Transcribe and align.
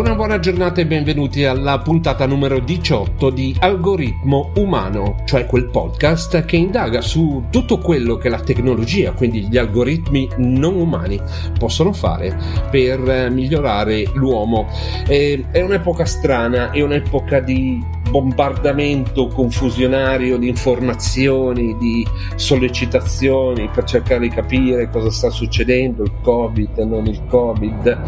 Una 0.00 0.14
buona 0.14 0.38
giornata 0.38 0.80
e 0.80 0.86
benvenuti 0.86 1.44
alla 1.44 1.78
puntata 1.80 2.24
numero 2.24 2.58
18 2.58 3.28
di 3.28 3.54
Algoritmo 3.60 4.50
Umano, 4.54 5.16
cioè 5.26 5.44
quel 5.44 5.68
podcast 5.68 6.46
che 6.46 6.56
indaga 6.56 7.02
su 7.02 7.44
tutto 7.50 7.76
quello 7.76 8.16
che 8.16 8.30
la 8.30 8.40
tecnologia, 8.40 9.12
quindi 9.12 9.46
gli 9.46 9.58
algoritmi 9.58 10.26
non 10.38 10.76
umani, 10.76 11.20
possono 11.58 11.92
fare 11.92 12.34
per 12.70 13.28
migliorare 13.30 14.10
l'uomo. 14.14 14.68
Eh, 15.06 15.44
è 15.50 15.60
un'epoca 15.60 16.06
strana, 16.06 16.70
è 16.70 16.80
un'epoca 16.80 17.40
di 17.40 17.84
bombardamento 18.10 19.28
confusionario 19.28 20.36
di 20.36 20.48
informazioni, 20.48 21.76
di 21.78 22.06
sollecitazioni 22.34 23.68
per 23.72 23.84
cercare 23.84 24.20
di 24.20 24.28
capire 24.28 24.90
cosa 24.90 25.10
sta 25.10 25.30
succedendo, 25.30 26.02
il 26.02 26.12
Covid, 26.22 26.78
non 26.78 27.06
il 27.06 27.22
Covid. 27.26 27.98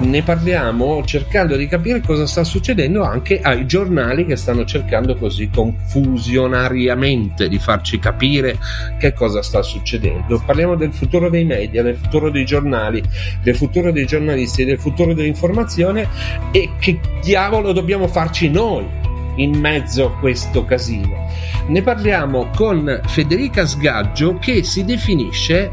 Ne 0.00 0.22
parliamo 0.22 1.02
cercando 1.04 1.56
di 1.56 1.66
capire 1.66 2.00
cosa 2.00 2.26
sta 2.26 2.44
succedendo 2.44 3.02
anche 3.02 3.40
ai 3.40 3.66
giornali 3.66 4.24
che 4.24 4.36
stanno 4.36 4.64
cercando 4.64 5.16
così 5.16 5.50
confusionariamente 5.52 7.48
di 7.48 7.58
farci 7.58 7.98
capire 7.98 8.58
che 8.98 9.12
cosa 9.12 9.42
sta 9.42 9.62
succedendo. 9.62 10.40
Parliamo 10.44 10.76
del 10.76 10.92
futuro 10.92 11.28
dei 11.28 11.44
media, 11.44 11.82
del 11.82 11.96
futuro 11.96 12.30
dei 12.30 12.44
giornali, 12.44 13.02
del 13.42 13.56
futuro 13.56 13.90
dei 13.90 14.06
giornalisti, 14.06 14.64
del 14.64 14.78
futuro 14.78 15.14
dell'informazione 15.14 16.08
e 16.52 16.70
che 16.78 17.00
diavolo 17.22 17.72
dobbiamo 17.72 18.06
farci 18.06 18.48
noi 18.48 19.06
in 19.38 19.58
mezzo 19.58 20.06
a 20.06 20.18
questo 20.18 20.64
casino. 20.64 21.26
Ne 21.66 21.82
parliamo 21.82 22.50
con 22.54 23.00
Federica 23.06 23.66
Sgaggio 23.66 24.38
che 24.38 24.62
si 24.62 24.84
definisce 24.84 25.70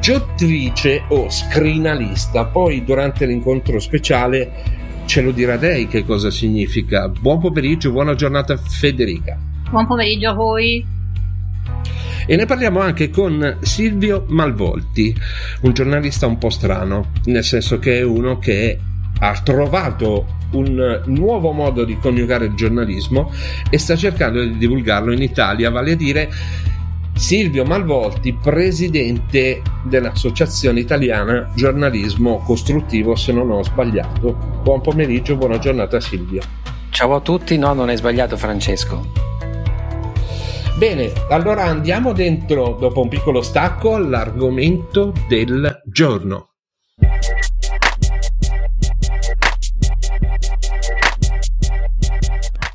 giottrice 0.00 1.04
o 1.08 1.28
scrinalista. 1.28 2.46
Poi 2.46 2.82
durante 2.84 3.26
l'incontro 3.26 3.78
speciale 3.78 4.78
ce 5.04 5.20
lo 5.22 5.30
dirà 5.30 5.56
lei 5.56 5.86
che 5.86 6.04
cosa 6.04 6.30
significa. 6.30 7.08
Buon 7.08 7.38
pomeriggio, 7.38 7.92
buona 7.92 8.14
giornata 8.14 8.56
Federica. 8.56 9.38
Buon 9.70 9.86
pomeriggio 9.86 10.30
a 10.30 10.34
voi. 10.34 10.98
E 12.26 12.36
ne 12.36 12.46
parliamo 12.46 12.80
anche 12.80 13.10
con 13.10 13.58
Silvio 13.60 14.24
Malvolti, 14.28 15.14
un 15.62 15.72
giornalista 15.72 16.26
un 16.26 16.38
po' 16.38 16.50
strano, 16.50 17.10
nel 17.24 17.42
senso 17.42 17.78
che 17.78 17.98
è 17.98 18.02
uno 18.02 18.38
che 18.38 18.78
ha 19.18 19.40
trovato 19.42 20.38
un 20.52 21.02
nuovo 21.06 21.52
modo 21.52 21.84
di 21.84 21.96
coniugare 21.98 22.46
il 22.46 22.54
giornalismo 22.54 23.30
e 23.68 23.78
sta 23.78 23.96
cercando 23.96 24.42
di 24.42 24.56
divulgarlo 24.56 25.12
in 25.12 25.22
Italia, 25.22 25.70
vale 25.70 25.92
a 25.92 25.96
dire 25.96 26.30
Silvio 27.14 27.64
Malvolti, 27.64 28.32
presidente 28.32 29.60
dell'Associazione 29.84 30.80
Italiana 30.80 31.50
Giornalismo 31.54 32.38
Costruttivo, 32.38 33.14
se 33.14 33.32
non 33.32 33.50
ho 33.50 33.62
sbagliato. 33.62 34.32
Buon 34.62 34.80
pomeriggio, 34.80 35.36
buona 35.36 35.58
giornata 35.58 36.00
Silvio. 36.00 36.40
Ciao 36.88 37.14
a 37.14 37.20
tutti, 37.20 37.58
no, 37.58 37.74
non 37.74 37.88
hai 37.88 37.96
sbagliato 37.96 38.36
Francesco. 38.36 39.28
Bene, 40.78 41.12
allora 41.28 41.64
andiamo 41.64 42.14
dentro, 42.14 42.78
dopo 42.80 43.02
un 43.02 43.08
piccolo 43.08 43.42
stacco, 43.42 43.96
all'argomento 43.96 45.12
del 45.28 45.82
giorno. 45.84 46.49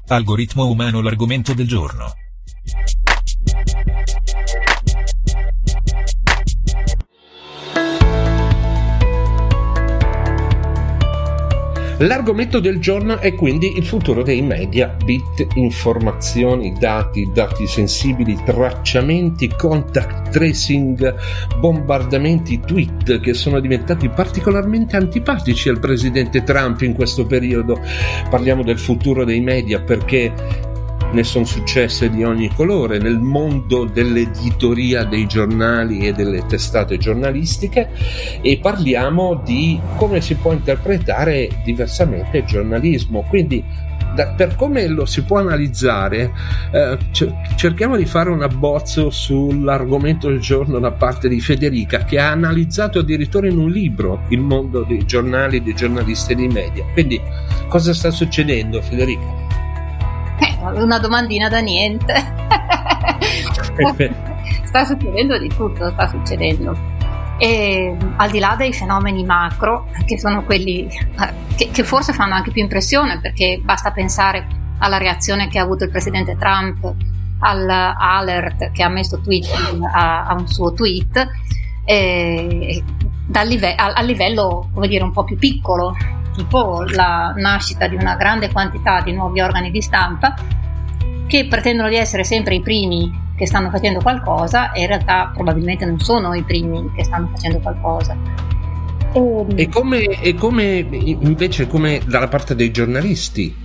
Algoritmo 0.08 0.68
umano 0.68 1.02
l'argomento 1.02 1.56
del 1.56 1.68
giorno. 1.68 2.25
L'argomento 12.00 12.60
del 12.60 12.80
giorno 12.80 13.20
è 13.20 13.34
quindi 13.36 13.78
il 13.78 13.86
futuro 13.86 14.22
dei 14.22 14.42
media, 14.42 14.94
bit, 15.06 15.48
informazioni, 15.54 16.74
dati, 16.78 17.30
dati 17.34 17.66
sensibili, 17.68 18.38
tracciamenti, 18.44 19.48
contact 19.56 20.30
tracing, 20.30 21.16
bombardamenti, 21.58 22.60
tweet 22.60 23.22
che 23.22 23.34
sono 23.34 23.62
diventati 23.62 24.10
particolarmente 24.10 24.98
antipatici 24.98 25.70
al 25.70 25.80
presidente 25.80 26.44
Trump 26.44 26.82
in 26.82 26.94
questo 26.94 27.26
periodo. 27.26 27.80
Parliamo 28.30 28.62
del 28.62 28.78
futuro 28.78 29.24
dei 29.24 29.40
media 29.40 29.80
perché 29.80 30.74
ne 31.16 31.24
sono 31.24 31.46
successe 31.46 32.10
di 32.10 32.26
ogni 32.26 32.54
colore 32.54 33.00
nel 33.00 33.20
mondo 33.20 33.86
dell'editoria 33.86 35.06
dei 35.06 35.26
giornali 35.28 36.06
e 36.06 36.12
delle 36.12 36.46
testate 36.46 36.98
giornalistiche 36.98 37.90
e 38.42 38.60
parliamo 38.62 39.42
di 39.44 39.80
come 39.96 40.20
si 40.20 40.36
può 40.36 40.52
interpretare 40.52 41.50
diversamente 41.64 42.40
il 42.40 42.46
giornalismo. 42.46 43.26
Quindi 43.30 43.64
da, 44.14 44.28
per 44.28 44.56
come 44.56 44.88
lo 44.88 45.06
si 45.06 45.24
può 45.24 45.40
analizzare, 45.40 46.34
eh, 46.72 46.98
cerchiamo 47.56 47.96
di 47.96 48.06
fare 48.06 48.30
un 48.30 48.42
abbozzo 48.42 49.10
sull'argomento 49.10 50.28
del 50.28 50.40
giorno 50.40 50.80
da 50.80 50.92
parte 50.92 51.30
di 51.30 51.40
Federica, 51.40 52.04
che 52.04 52.20
ha 52.20 52.32
analizzato 52.32 53.00
addirittura 53.00 53.48
in 53.48 53.58
un 53.58 53.70
libro 53.70 54.24
il 54.30 54.40
mondo 54.40 54.84
dei 54.84 55.06
giornali, 55.06 55.64
dei 55.64 55.76
giornalisti 55.76 56.34
e 56.34 56.36
dei 56.36 56.48
media. 56.48 56.86
Quindi, 56.92 57.22
cosa 57.68 57.94
sta 57.94 58.12
succedendo, 58.12 58.82
Federica? 58.82 59.45
Una 60.74 61.00
domandina 61.00 61.50
da 61.50 61.60
niente. 61.60 62.14
sta 64.66 64.86
succedendo 64.86 65.38
di 65.38 65.50
tutto, 65.50 65.92
sta 65.92 66.08
succedendo. 66.08 66.94
E 67.38 67.96
al 68.16 68.30
di 68.30 68.40
là 68.40 68.56
dei 68.58 68.74
fenomeni 68.74 69.26
macro, 69.26 69.88
che 70.06 70.18
sono 70.18 70.44
quelli 70.44 70.88
che, 71.56 71.70
che 71.72 71.84
forse 71.84 72.14
fanno 72.14 72.34
anche 72.34 72.52
più 72.52 72.62
impressione, 72.62 73.20
perché 73.20 73.60
basta 73.64 73.92
pensare 73.92 74.48
alla 74.80 74.98
reazione 74.98 75.48
che 75.48 75.60
ha 75.60 75.64
avuto 75.64 75.86
il 75.86 75.90
presidente 75.90 76.36
Trump 76.38 76.94
all'alert 77.40 78.72
che 78.72 78.84
ha 78.84 78.90
messo 78.90 79.20
tweet 79.20 79.48
a, 79.94 80.26
a 80.26 80.34
un 80.34 80.48
suo 80.48 80.74
tweet, 80.74 81.28
eh, 81.84 82.84
live- 83.44 83.76
a, 83.76 83.94
a, 83.94 84.02
livello 84.02 84.70
come 84.74 84.88
dire, 84.88 85.04
un 85.04 85.12
po' 85.12 85.24
più 85.24 85.38
piccolo, 85.38 85.96
tipo 86.36 86.84
la 86.84 87.34
nascita 87.36 87.88
di 87.88 87.96
una 87.96 88.16
grande 88.16 88.52
quantità 88.52 89.02
di 89.02 89.14
nuovi 89.14 89.42
organi 89.42 89.72
di 89.72 89.82
stampa 89.82 90.34
che 91.28 91.48
pretendono 91.48 91.90
di 91.90 91.96
essere 91.96 92.24
sempre 92.24 92.56
i 92.56 92.62
primi 92.62 93.24
che 93.36 93.48
stanno 93.48 93.70
facendo 93.70 94.00
qualcosa 94.00 94.72
e 94.72 94.82
in 94.82 94.88
realtà 94.88 95.32
probabilmente 95.34 95.86
non 95.86 96.00
sono 96.00 96.34
i 96.34 96.44
primi 96.44 96.92
che 96.96 97.04
stanno 97.04 97.30
facendo 97.34 97.60
qualcosa. 97.60 98.16
E, 99.12 99.46
e 99.56 99.70
come, 99.70 100.04
e 100.04 100.36
come 100.36 100.86
invece 100.90 101.68
come 101.68 102.02
dalla 102.06 102.28
parte 102.28 102.56
dei 102.56 102.72
giornalisti? 102.72 103.64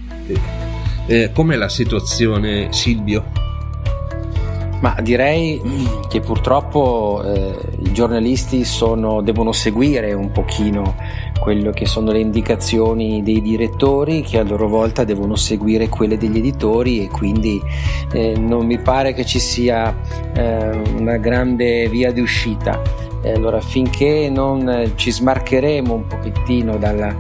Eh, 1.06 1.30
com'è 1.32 1.56
la 1.56 1.68
situazione 1.68 2.72
Silvio? 2.72 3.39
Ma 4.80 4.96
direi 5.02 5.60
che 6.08 6.20
purtroppo 6.20 7.22
eh, 7.22 7.54
i 7.82 7.92
giornalisti 7.92 8.64
sono, 8.64 9.20
devono 9.20 9.52
seguire 9.52 10.14
un 10.14 10.32
pochino 10.32 10.96
quello 11.38 11.70
che 11.70 11.84
sono 11.84 12.12
le 12.12 12.20
indicazioni 12.20 13.22
dei 13.22 13.42
direttori 13.42 14.22
che 14.22 14.38
a 14.38 14.42
loro 14.42 14.68
volta 14.68 15.04
devono 15.04 15.36
seguire 15.36 15.88
quelle 15.88 16.16
degli 16.16 16.38
editori 16.38 17.04
e 17.04 17.08
quindi 17.08 17.60
eh, 18.12 18.36
non 18.38 18.64
mi 18.64 18.78
pare 18.78 19.12
che 19.12 19.26
ci 19.26 19.38
sia 19.38 19.94
eh, 20.34 20.80
una 20.96 21.18
grande 21.18 21.88
via 21.88 22.10
di 22.10 22.20
uscita. 22.20 22.80
allora 23.22 23.60
finché 23.60 24.30
non 24.30 24.92
ci 24.94 25.10
smarcheremo 25.10 25.92
un 25.92 26.06
pochettino 26.06 26.78
dalla 26.78 27.14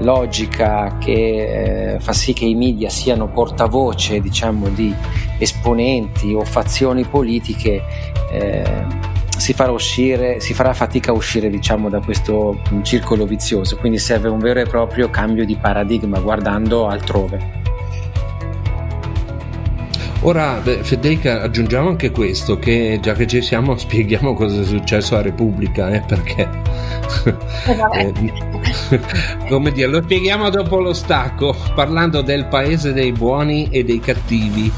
logica 0.00 0.96
che 0.98 1.94
eh, 1.94 2.00
fa 2.00 2.12
sì 2.12 2.32
che 2.32 2.44
i 2.44 2.54
media 2.54 2.88
siano 2.88 3.28
portavoce 3.28 4.20
diciamo 4.20 4.68
di 4.68 4.94
esponenti 5.38 6.32
o 6.34 6.44
fazioni 6.44 7.04
politiche 7.04 7.82
eh, 8.30 9.08
si 9.40 9.54
farà 9.54 9.72
uscire, 9.72 10.38
si 10.38 10.52
farà 10.52 10.74
fatica 10.74 11.12
a 11.12 11.14
uscire 11.14 11.48
diciamo 11.48 11.88
da 11.88 12.00
questo 12.00 12.60
circolo 12.82 13.24
vizioso, 13.24 13.76
quindi 13.76 13.98
serve 13.98 14.28
un 14.28 14.38
vero 14.38 14.60
e 14.60 14.64
proprio 14.64 15.08
cambio 15.08 15.46
di 15.46 15.56
paradigma 15.56 16.20
guardando 16.20 16.86
altrove. 16.86 17.58
Ora, 20.22 20.60
Federica, 20.60 21.40
aggiungiamo 21.40 21.88
anche 21.88 22.10
questo, 22.10 22.58
che 22.58 22.98
già 23.00 23.14
che 23.14 23.26
ci 23.26 23.40
siamo 23.40 23.76
spieghiamo 23.78 24.34
cosa 24.34 24.60
è 24.60 24.64
successo 24.64 25.16
a 25.16 25.22
Repubblica, 25.22 25.88
eh, 25.88 26.02
perché... 26.02 26.48
Eh, 27.94 28.48
come 29.48 29.72
dire, 29.72 29.88
lo 29.88 30.02
spieghiamo 30.02 30.48
dopo 30.50 30.80
lo 30.80 30.92
stacco, 30.92 31.54
parlando 31.74 32.22
del 32.22 32.46
paese 32.46 32.92
dei 32.92 33.12
buoni 33.12 33.68
e 33.70 33.84
dei 33.84 34.00
cattivi, 34.00 34.70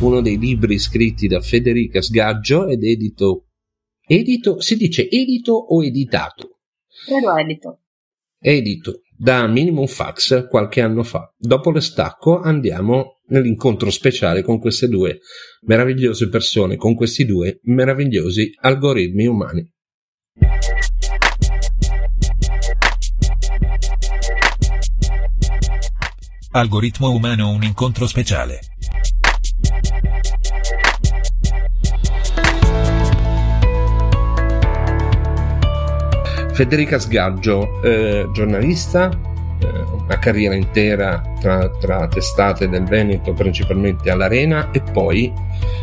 uno 0.00 0.20
dei 0.20 0.38
libri 0.38 0.78
scritti 0.78 1.26
da 1.26 1.40
Federica 1.40 2.00
Sgaggio 2.00 2.66
ed 2.66 2.84
edito... 2.84 3.46
Edito? 4.06 4.60
Si 4.60 4.76
dice 4.76 5.08
edito 5.08 5.52
o 5.52 5.84
editato? 5.84 6.58
Credo 7.06 7.36
edito. 7.36 7.80
Edito 8.38 9.02
da 9.16 9.46
Minimum 9.46 9.86
Fax 9.86 10.48
qualche 10.48 10.80
anno 10.80 11.02
fa. 11.02 11.32
Dopo 11.36 11.70
lo 11.70 11.80
stacco 11.80 12.40
andiamo 12.40 13.20
nell'incontro 13.26 13.90
speciale 13.90 14.42
con 14.42 14.58
queste 14.58 14.88
due 14.88 15.20
meravigliose 15.66 16.28
persone, 16.28 16.76
con 16.76 16.94
questi 16.94 17.26
due 17.26 17.60
meravigliosi 17.64 18.52
algoritmi 18.60 19.26
umani. 19.26 19.70
Algoritmo 26.52 27.12
umano 27.12 27.50
un 27.50 27.62
incontro 27.62 28.08
speciale. 28.08 28.58
Federica 36.52 36.98
Sgaggio, 36.98 37.80
eh, 37.84 38.28
giornalista, 38.32 39.10
eh, 39.60 39.66
una 39.68 40.18
carriera 40.18 40.56
intera 40.56 41.22
tra, 41.38 41.70
tra, 41.78 42.08
testate 42.08 42.68
del 42.68 42.82
Veneto, 42.82 43.32
principalmente 43.32 44.10
all'Arena, 44.10 44.72
e 44.72 44.80
poi 44.80 45.32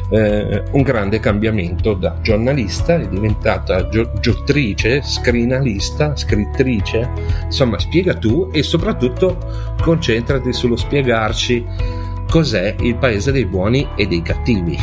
eh, 0.09 0.63
un 0.71 0.81
grande 0.81 1.19
cambiamento 1.19 1.93
da 1.93 2.17
giornalista, 2.21 2.95
è 2.95 3.07
diventata 3.07 3.89
gio- 3.89 4.11
giottrice, 4.19 5.01
scrinalista, 5.01 6.15
scrittrice. 6.15 7.09
Insomma, 7.45 7.79
spiega 7.79 8.15
tu 8.15 8.49
e 8.51 8.63
soprattutto 8.63 9.37
concentrati 9.81 10.53
sullo 10.53 10.75
spiegarci 10.75 11.65
cos'è 12.29 12.75
il 12.81 12.95
paese 12.97 13.31
dei 13.31 13.45
buoni 13.45 13.87
e 13.95 14.05
dei 14.05 14.21
cattivi 14.21 14.77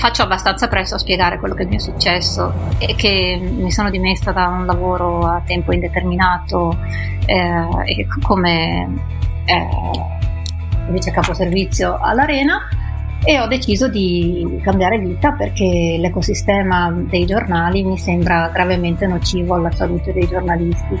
faccio 0.00 0.22
abbastanza 0.22 0.68
presto 0.68 0.94
a 0.94 0.98
spiegare 0.98 1.38
quello 1.38 1.54
che 1.54 1.66
mi 1.66 1.76
è 1.76 1.78
successo 1.78 2.54
e 2.78 2.94
che 2.94 3.38
mi 3.38 3.70
sono 3.70 3.90
dimessa 3.90 4.32
da 4.32 4.46
un 4.46 4.64
lavoro 4.64 5.26
a 5.26 5.42
tempo 5.44 5.72
indeterminato 5.72 6.74
eh, 7.26 8.06
come 8.22 8.88
eh, 9.44 9.68
vice 10.90 11.10
capo 11.10 11.34
servizio 11.34 11.98
all'Arena 12.00 12.66
e 13.22 13.38
ho 13.38 13.46
deciso 13.46 13.88
di 13.88 14.58
cambiare 14.62 14.98
vita 14.98 15.32
perché 15.32 15.96
l'ecosistema 15.98 16.90
dei 16.90 17.26
giornali 17.26 17.82
mi 17.82 17.98
sembra 17.98 18.48
gravemente 18.48 19.06
nocivo 19.06 19.54
alla 19.54 19.70
salute 19.70 20.12
dei 20.12 20.26
giornalisti. 20.26 20.96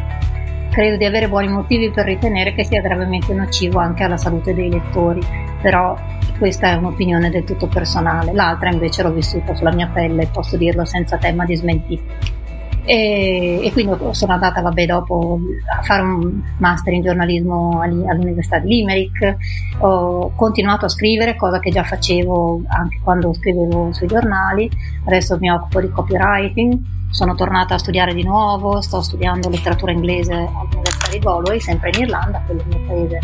Credo 0.70 0.96
di 0.96 1.04
avere 1.04 1.28
buoni 1.28 1.48
motivi 1.48 1.90
per 1.90 2.04
ritenere 2.04 2.54
che 2.54 2.64
sia 2.64 2.80
gravemente 2.80 3.32
nocivo 3.34 3.78
anche 3.80 4.04
alla 4.04 4.18
salute 4.18 4.54
dei 4.54 4.70
lettori, 4.70 5.20
però 5.60 5.96
questa 6.38 6.70
è 6.70 6.74
un'opinione 6.74 7.30
del 7.30 7.44
tutto 7.44 7.66
personale, 7.66 8.32
l'altra 8.32 8.70
invece 8.70 9.02
l'ho 9.02 9.12
vissuta 9.12 9.54
sulla 9.54 9.72
mia 9.72 9.88
pelle, 9.88 10.28
posso 10.32 10.56
dirlo 10.56 10.84
senza 10.84 11.16
tema 11.16 11.44
di 11.44 11.56
smentita. 11.56 12.39
E, 12.84 13.60
e, 13.62 13.72
quindi 13.72 13.94
sono 14.12 14.32
andata 14.32 14.60
vabbè, 14.60 14.86
dopo 14.86 15.40
a 15.78 15.82
fare 15.82 16.02
un 16.02 16.42
master 16.58 16.92
in 16.92 17.02
giornalismo 17.02 17.80
all'Università 17.80 18.58
di 18.58 18.68
Limerick, 18.68 19.36
ho 19.78 20.32
continuato 20.34 20.86
a 20.86 20.88
scrivere, 20.88 21.36
cosa 21.36 21.60
che 21.60 21.70
già 21.70 21.84
facevo 21.84 22.62
anche 22.66 23.00
quando 23.02 23.32
scrivevo 23.32 23.92
sui 23.92 24.06
giornali, 24.06 24.70
adesso 25.04 25.36
mi 25.38 25.50
occupo 25.50 25.80
di 25.80 25.90
copywriting, 25.90 26.78
sono 27.10 27.34
tornata 27.34 27.74
a 27.74 27.78
studiare 27.78 28.14
di 28.14 28.22
nuovo, 28.22 28.80
sto 28.80 29.02
studiando 29.02 29.48
letteratura 29.48 29.92
inglese 29.92 30.32
all'Università 30.32 31.10
di 31.10 31.18
Galway, 31.18 31.60
sempre 31.60 31.90
in 31.94 32.02
Irlanda, 32.02 32.42
quello 32.46 32.60
è 32.60 32.64
il 32.64 32.68
mio 32.68 32.86
paese 32.86 33.20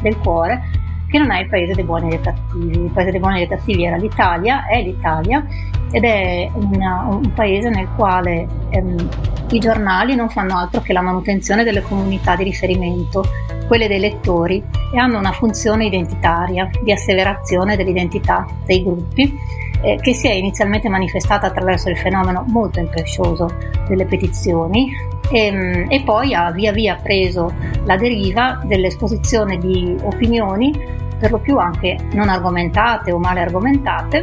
del 0.00 0.18
cuore 0.18 0.81
che 1.12 1.18
non 1.18 1.30
è 1.30 1.40
il 1.40 1.48
paese 1.48 1.74
dei 1.74 1.84
buoni 1.84 2.06
e 2.06 2.08
dei 2.08 2.20
cattivi. 2.20 2.84
Il 2.84 2.90
paese 2.90 3.10
dei 3.10 3.20
buoni 3.20 3.42
e 3.42 3.46
dei 3.46 3.58
cattivi 3.58 3.84
era 3.84 3.96
l'Italia, 3.96 4.66
è 4.66 4.80
l'Italia 4.80 5.44
ed 5.90 6.04
è 6.04 6.50
una, 6.54 7.06
un 7.10 7.34
paese 7.34 7.68
nel 7.68 7.86
quale 7.94 8.48
ehm, 8.70 9.08
i 9.50 9.58
giornali 9.58 10.14
non 10.14 10.30
fanno 10.30 10.56
altro 10.56 10.80
che 10.80 10.94
la 10.94 11.02
manutenzione 11.02 11.64
delle 11.64 11.82
comunità 11.82 12.34
di 12.34 12.44
riferimento, 12.44 13.26
quelle 13.66 13.88
dei 13.88 14.00
lettori, 14.00 14.64
e 14.90 14.98
hanno 14.98 15.18
una 15.18 15.32
funzione 15.32 15.84
identitaria 15.84 16.70
di 16.82 16.90
asseverazione 16.90 17.76
dell'identità 17.76 18.46
dei 18.64 18.82
gruppi 18.82 19.38
eh, 19.82 19.98
che 20.00 20.14
si 20.14 20.28
è 20.28 20.32
inizialmente 20.32 20.88
manifestata 20.88 21.48
attraverso 21.48 21.90
il 21.90 21.98
fenomeno 21.98 22.44
molto 22.48 22.80
increscioso 22.80 23.50
delle 23.86 24.06
petizioni 24.06 24.90
e, 25.30 25.46
ehm, 25.46 25.86
e, 25.88 26.02
poi 26.04 26.32
ha 26.32 26.50
via 26.52 26.72
via 26.72 26.96
preso 26.96 27.52
la 27.84 27.96
deriva 27.96 28.62
dell'esposizione 28.64 29.58
di 29.58 29.94
opinioni 30.02 31.00
per 31.22 31.30
lo 31.30 31.38
più 31.38 31.56
anche 31.56 31.96
non 32.14 32.28
argomentate 32.28 33.12
o 33.12 33.18
male 33.18 33.42
argomentate, 33.42 34.22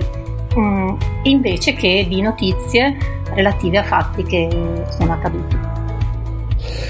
mh, 0.53 0.59
mm, 0.59 0.95
invece 1.23 1.73
che 1.73 2.05
di 2.09 2.19
notizie 2.19 2.97
relative 3.33 3.77
a 3.77 3.83
fatti 3.83 4.23
che 4.23 4.49
sono 4.89 5.13
accaduti. 5.13 5.57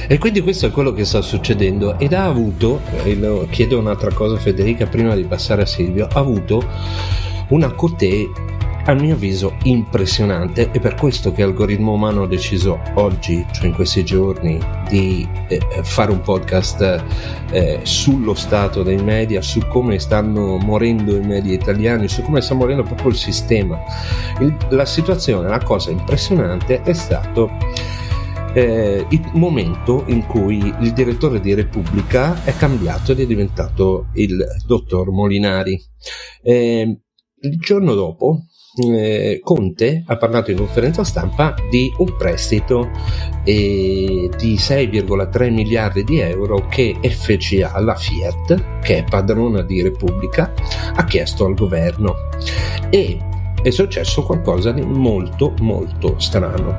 E 0.08 0.18
quindi 0.18 0.42
questo 0.42 0.66
è 0.66 0.72
quello 0.72 0.94
che 0.94 1.06
sta 1.06 1.22
succedendo 1.22 2.00
ed 2.00 2.14
ha 2.14 2.26
avuto, 2.26 2.82
chiedo 3.52 3.78
un'altra 3.78 4.12
cosa 4.12 4.38
Federica 4.38 4.88
prima 4.88 5.14
di 5.14 5.26
passare 5.26 5.62
a 5.62 5.68
Silvio, 5.68 6.08
ha 6.12 6.20
avuto 6.20 6.68
una 7.50 7.72
cotè 7.72 8.28
a 8.90 8.94
mio 8.96 9.14
avviso 9.14 9.56
impressionante 9.66 10.72
e 10.72 10.80
per 10.80 10.96
questo 10.96 11.32
che 11.32 11.44
Algoritmo 11.44 11.94
Umano 11.94 12.24
ha 12.24 12.28
deciso 12.28 12.82
oggi, 12.96 13.46
cioè 13.52 13.68
in 13.68 13.76
questi 13.76 14.04
giorni, 14.04 14.60
di 14.88 15.30
eh, 15.48 15.60
fare 15.84 16.12
un 16.12 16.22
podcast 16.22 17.04
eh, 17.52 17.82
sullo 17.84 18.34
stato 18.34 18.82
dei 18.82 18.98
media, 18.98 19.44
su 19.44 19.60
come 19.68 20.00
stanno 20.00 20.58
morendo 20.58 21.16
i 21.16 21.22
media 21.22 21.54
italiani, 21.54 22.08
su 22.08 22.24
come 22.24 22.42
sta 22.42 22.56
morendo 22.56 22.82
proprio 22.82 23.10
il 23.10 23.16
sistema. 23.16 23.80
Il, 24.40 24.58
la 24.70 24.86
situazione, 24.86 25.48
la 25.48 25.62
cosa 25.62 25.92
impressionante 25.92 26.82
è 26.82 26.94
stato 26.94 27.52
eh, 28.56 29.06
il 29.08 29.30
momento 29.34 30.04
in 30.08 30.26
cui 30.26 30.74
il 30.80 30.94
direttore 30.94 31.40
di 31.40 31.54
Repubblica 31.54 32.44
è 32.44 32.56
cambiato 32.56 33.12
ed 33.12 33.20
è 33.20 33.28
diventato 33.28 34.08
il 34.14 34.44
dottor 34.66 35.12
Molinari. 35.12 35.80
Eh, 36.42 37.02
il 37.42 37.58
giorno 37.60 37.94
dopo 37.94 38.46
eh, 38.80 39.40
Conte 39.44 40.04
ha 40.06 40.18
parlato 40.18 40.52
in 40.52 40.58
conferenza 40.58 41.04
stampa 41.04 41.54
di 41.70 41.92
un 41.98 42.16
prestito 42.18 42.90
eh, 43.44 44.30
di 44.38 44.56
6,3 44.56 45.52
miliardi 45.52 46.04
di 46.04 46.20
euro 46.20 46.68
che 46.68 46.96
FCA, 47.02 47.80
la 47.80 47.96
Fiat, 47.96 48.80
che 48.82 48.98
è 48.98 49.04
padrona 49.04 49.62
di 49.62 49.82
Repubblica, 49.82 50.54
ha 50.94 51.04
chiesto 51.06 51.46
al 51.46 51.54
governo. 51.54 52.16
E 52.90 53.29
è 53.62 53.70
successo 53.70 54.24
qualcosa 54.24 54.72
di 54.72 54.82
molto 54.82 55.54
molto 55.60 56.16
strano. 56.18 56.78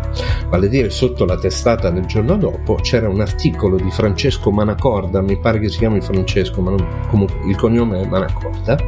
Vale 0.48 0.66
a 0.66 0.68
dire, 0.68 0.90
sotto 0.90 1.24
la 1.24 1.38
testata 1.38 1.90
del 1.90 2.06
giorno 2.06 2.36
dopo 2.36 2.76
c'era 2.76 3.08
un 3.08 3.20
articolo 3.20 3.76
di 3.76 3.90
Francesco 3.90 4.50
Manacorda, 4.50 5.20
mi 5.20 5.38
pare 5.38 5.58
che 5.58 5.68
si 5.68 5.78
chiami 5.78 6.00
Francesco, 6.00 6.60
ma 6.60 6.70
non, 6.70 6.86
comunque 7.08 7.48
il 7.48 7.56
cognome 7.56 8.00
è 8.00 8.06
Manacorda, 8.06 8.78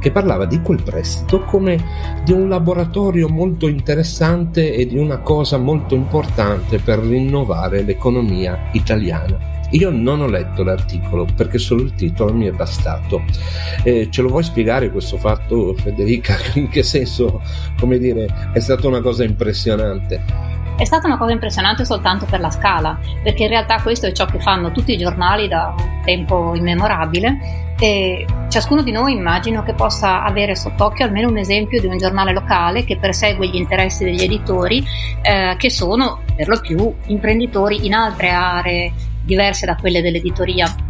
che 0.00 0.10
parlava 0.10 0.46
di 0.46 0.60
quel 0.60 0.82
prestito 0.82 1.44
come 1.44 1.78
di 2.24 2.32
un 2.32 2.48
laboratorio 2.48 3.28
molto 3.28 3.68
interessante 3.68 4.72
e 4.74 4.86
di 4.86 4.98
una 4.98 5.18
cosa 5.18 5.58
molto 5.58 5.94
importante 5.94 6.78
per 6.78 6.98
rinnovare 6.98 7.82
l'economia 7.82 8.70
italiana. 8.72 9.59
Io 9.70 9.90
non 9.90 10.20
ho 10.20 10.26
letto 10.26 10.62
l'articolo 10.62 11.26
perché 11.36 11.58
solo 11.58 11.82
il 11.82 11.94
titolo 11.94 12.32
mi 12.32 12.46
è 12.46 12.52
bastato. 12.52 13.22
Eh, 13.84 14.08
ce 14.10 14.22
lo 14.22 14.28
vuoi 14.28 14.42
spiegare 14.42 14.90
questo 14.90 15.16
fatto, 15.16 15.74
Federica? 15.74 16.36
In 16.54 16.68
che 16.68 16.82
senso, 16.82 17.40
come 17.78 17.98
dire, 17.98 18.50
è 18.52 18.58
stata 18.60 18.88
una 18.88 19.00
cosa 19.00 19.24
impressionante? 19.24 20.48
È 20.76 20.84
stata 20.84 21.06
una 21.06 21.18
cosa 21.18 21.32
impressionante 21.32 21.84
soltanto 21.84 22.24
per 22.24 22.40
la 22.40 22.50
scala, 22.50 22.98
perché 23.22 23.42
in 23.42 23.50
realtà 23.50 23.80
questo 23.82 24.06
è 24.06 24.12
ciò 24.12 24.24
che 24.24 24.40
fanno 24.40 24.72
tutti 24.72 24.92
i 24.92 24.96
giornali 24.96 25.46
da 25.46 25.74
tempo 26.04 26.54
immemorabile 26.54 27.68
e 27.78 28.26
ciascuno 28.48 28.82
di 28.82 28.90
noi 28.90 29.12
immagino 29.12 29.62
che 29.62 29.74
possa 29.74 30.22
avere 30.22 30.54
sott'occhio 30.54 31.04
almeno 31.04 31.28
un 31.28 31.38
esempio 31.38 31.80
di 31.80 31.86
un 31.86 31.96
giornale 31.96 32.32
locale 32.32 32.84
che 32.84 32.98
persegue 32.98 33.48
gli 33.48 33.56
interessi 33.56 34.04
degli 34.04 34.22
editori 34.22 34.84
eh, 35.22 35.54
che 35.56 35.70
sono 35.70 36.20
per 36.34 36.48
lo 36.48 36.60
più 36.60 36.94
imprenditori 37.06 37.86
in 37.86 37.94
altre 37.94 38.30
aree 38.30 38.92
diverse 39.24 39.66
da 39.66 39.76
quelle 39.76 40.02
dell'editoria. 40.02 40.88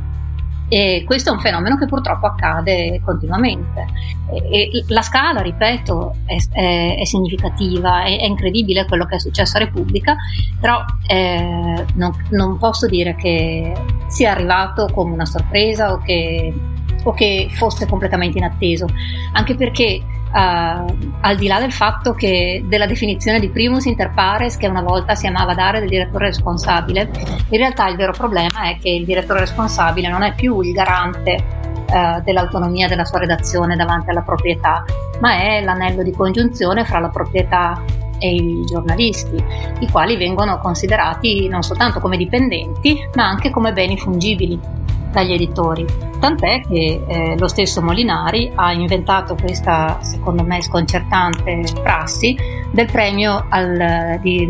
E 0.73 1.03
questo 1.05 1.31
è 1.31 1.33
un 1.33 1.41
fenomeno 1.41 1.77
che 1.77 1.87
purtroppo 1.87 2.27
accade 2.27 3.01
continuamente. 3.05 3.87
E, 4.33 4.71
e 4.73 4.85
la 4.87 5.03
scala, 5.03 5.41
ripeto, 5.41 6.19
è, 6.25 6.37
è, 6.53 6.97
è 7.01 7.05
significativa, 7.05 8.05
è, 8.05 8.21
è, 8.21 8.25
incredibile 8.25 8.87
quello 8.87 9.05
che 9.05 9.17
è 9.17 9.19
successo 9.19 9.57
a 9.57 9.61
Repubblica, 9.61 10.15
però 10.61 10.85
eh, 11.09 11.85
non, 11.95 12.13
non, 12.31 12.57
posso 12.59 12.87
dire 12.87 13.17
che 13.17 13.73
sia 14.07 14.31
arrivato 14.31 14.87
come 14.95 15.13
una 15.13 15.27
sorpresa 15.27 15.93
o 15.93 15.99
che, 15.99 16.55
o 17.03 17.13
che 17.15 17.49
fosse 17.51 17.87
completamente 17.87 18.39
inatteso, 18.39 18.87
anche 19.33 19.57
perché 19.57 20.01
Uh, 20.33 21.09
al 21.23 21.37
di 21.37 21.49
là 21.49 21.59
del 21.59 21.73
fatto 21.73 22.13
che 22.13 22.63
della 22.65 22.87
definizione 22.87 23.41
di 23.41 23.49
primus 23.49 23.87
inter 23.87 24.13
pares 24.15 24.57
che 24.57 24.69
una 24.69 24.81
volta 24.81 25.17
si 25.17 25.27
amava 25.27 25.55
dare 25.55 25.81
del 25.81 25.89
direttore 25.89 26.27
responsabile, 26.27 27.11
in 27.49 27.59
realtà 27.59 27.89
il 27.89 27.97
vero 27.97 28.13
problema 28.13 28.69
è 28.69 28.79
che 28.79 28.91
il 28.91 29.05
direttore 29.05 29.41
responsabile 29.41 30.09
non 30.09 30.23
è 30.23 30.33
più 30.35 30.61
il 30.61 30.73
garante 30.73 31.45
uh, 31.93 32.23
dell'autonomia 32.23 32.87
della 32.87 33.05
sua 33.05 33.19
redazione 33.19 33.75
davanti 33.75 34.11
alla 34.11 34.23
proprietà, 34.23 34.85
ma 35.21 35.41
è 35.41 35.63
l'anello 35.63 36.05
di 36.05 36.13
congiunzione 36.13 36.85
fra 36.85 37.01
la 37.01 37.09
proprietà 37.09 37.83
e 38.21 38.35
i 38.35 38.65
giornalisti, 38.67 39.43
i 39.81 39.91
quali 39.91 40.17
vengono 40.17 40.59
considerati 40.59 41.49
non 41.49 41.63
soltanto 41.63 41.99
come 41.99 42.17
dipendenti, 42.17 43.09
ma 43.15 43.27
anche 43.27 43.51
come 43.51 43.73
beni 43.73 43.99
fungibili 43.99 44.79
dagli 45.11 45.33
editori. 45.33 45.85
Tant'è 46.19 46.61
che 46.61 47.03
eh, 47.07 47.39
lo 47.39 47.49
stesso 47.49 47.81
Molinari 47.81 48.53
ha 48.55 48.73
inventato 48.73 49.35
questa, 49.35 49.99
secondo 50.03 50.43
me, 50.45 50.63
sconcertante 50.63 51.63
prassi 51.83 52.37
del 52.71 52.91
premio 52.91 53.47
al, 53.49 54.19
di, 54.21 54.49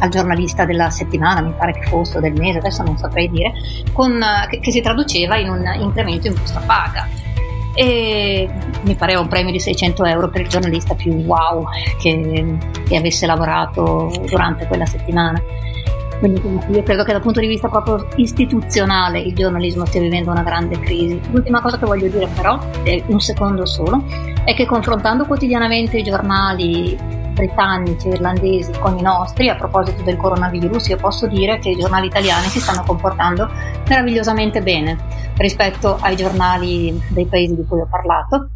al 0.00 0.08
giornalista 0.08 0.64
della 0.64 0.90
settimana, 0.90 1.40
mi 1.40 1.52
pare 1.56 1.72
che 1.72 1.86
fosse, 1.86 2.18
o 2.18 2.20
del 2.20 2.34
mese, 2.34 2.58
adesso 2.58 2.82
non 2.82 2.96
saprei 2.96 3.28
dire, 3.28 3.52
con, 3.92 4.22
che, 4.48 4.60
che 4.60 4.70
si 4.70 4.80
traduceva 4.80 5.36
in 5.36 5.48
un 5.48 5.64
incremento 5.80 6.28
in 6.28 6.34
busta 6.34 6.60
paga 6.64 7.06
e 7.74 8.48
mi 8.82 8.96
pareva 8.96 9.20
un 9.20 9.28
premio 9.28 9.52
di 9.52 9.60
600 9.60 10.04
euro 10.04 10.28
per 10.30 10.40
il 10.40 10.48
giornalista 10.48 10.96
più 10.96 11.12
wow 11.12 11.64
che, 12.00 12.56
che 12.88 12.96
avesse 12.96 13.24
lavorato 13.24 14.10
durante 14.28 14.66
quella 14.66 14.84
settimana. 14.84 15.40
Quindi 16.18 16.40
io 16.70 16.82
credo 16.82 17.04
che 17.04 17.12
dal 17.12 17.20
punto 17.20 17.40
di 17.40 17.46
vista 17.46 17.68
proprio 17.68 18.08
istituzionale 18.16 19.20
il 19.20 19.34
giornalismo 19.34 19.84
stia 19.84 20.00
vivendo 20.00 20.30
una 20.30 20.42
grande 20.42 20.78
crisi. 20.80 21.20
L'ultima 21.30 21.60
cosa 21.60 21.78
che 21.78 21.86
voglio 21.86 22.08
dire 22.08 22.28
però, 22.34 22.58
è 22.82 23.02
un 23.06 23.20
secondo 23.20 23.64
solo, 23.66 24.02
è 24.44 24.54
che 24.54 24.66
confrontando 24.66 25.26
quotidianamente 25.26 25.98
i 25.98 26.02
giornali 26.02 26.96
britannici, 27.38 28.08
irlandesi 28.08 28.72
con 28.80 28.98
i 28.98 29.02
nostri 29.02 29.48
a 29.48 29.54
proposito 29.54 30.02
del 30.02 30.16
coronavirus, 30.16 30.88
io 30.88 30.96
posso 30.96 31.28
dire 31.28 31.58
che 31.58 31.70
i 31.70 31.78
giornali 31.78 32.06
italiani 32.06 32.46
si 32.48 32.58
stanno 32.58 32.82
comportando 32.84 33.48
meravigliosamente 33.88 34.60
bene 34.60 34.96
rispetto 35.36 35.98
ai 36.00 36.16
giornali 36.16 37.00
dei 37.10 37.26
paesi 37.26 37.54
di 37.54 37.64
cui 37.64 37.80
ho 37.80 37.86
parlato. 37.88 38.50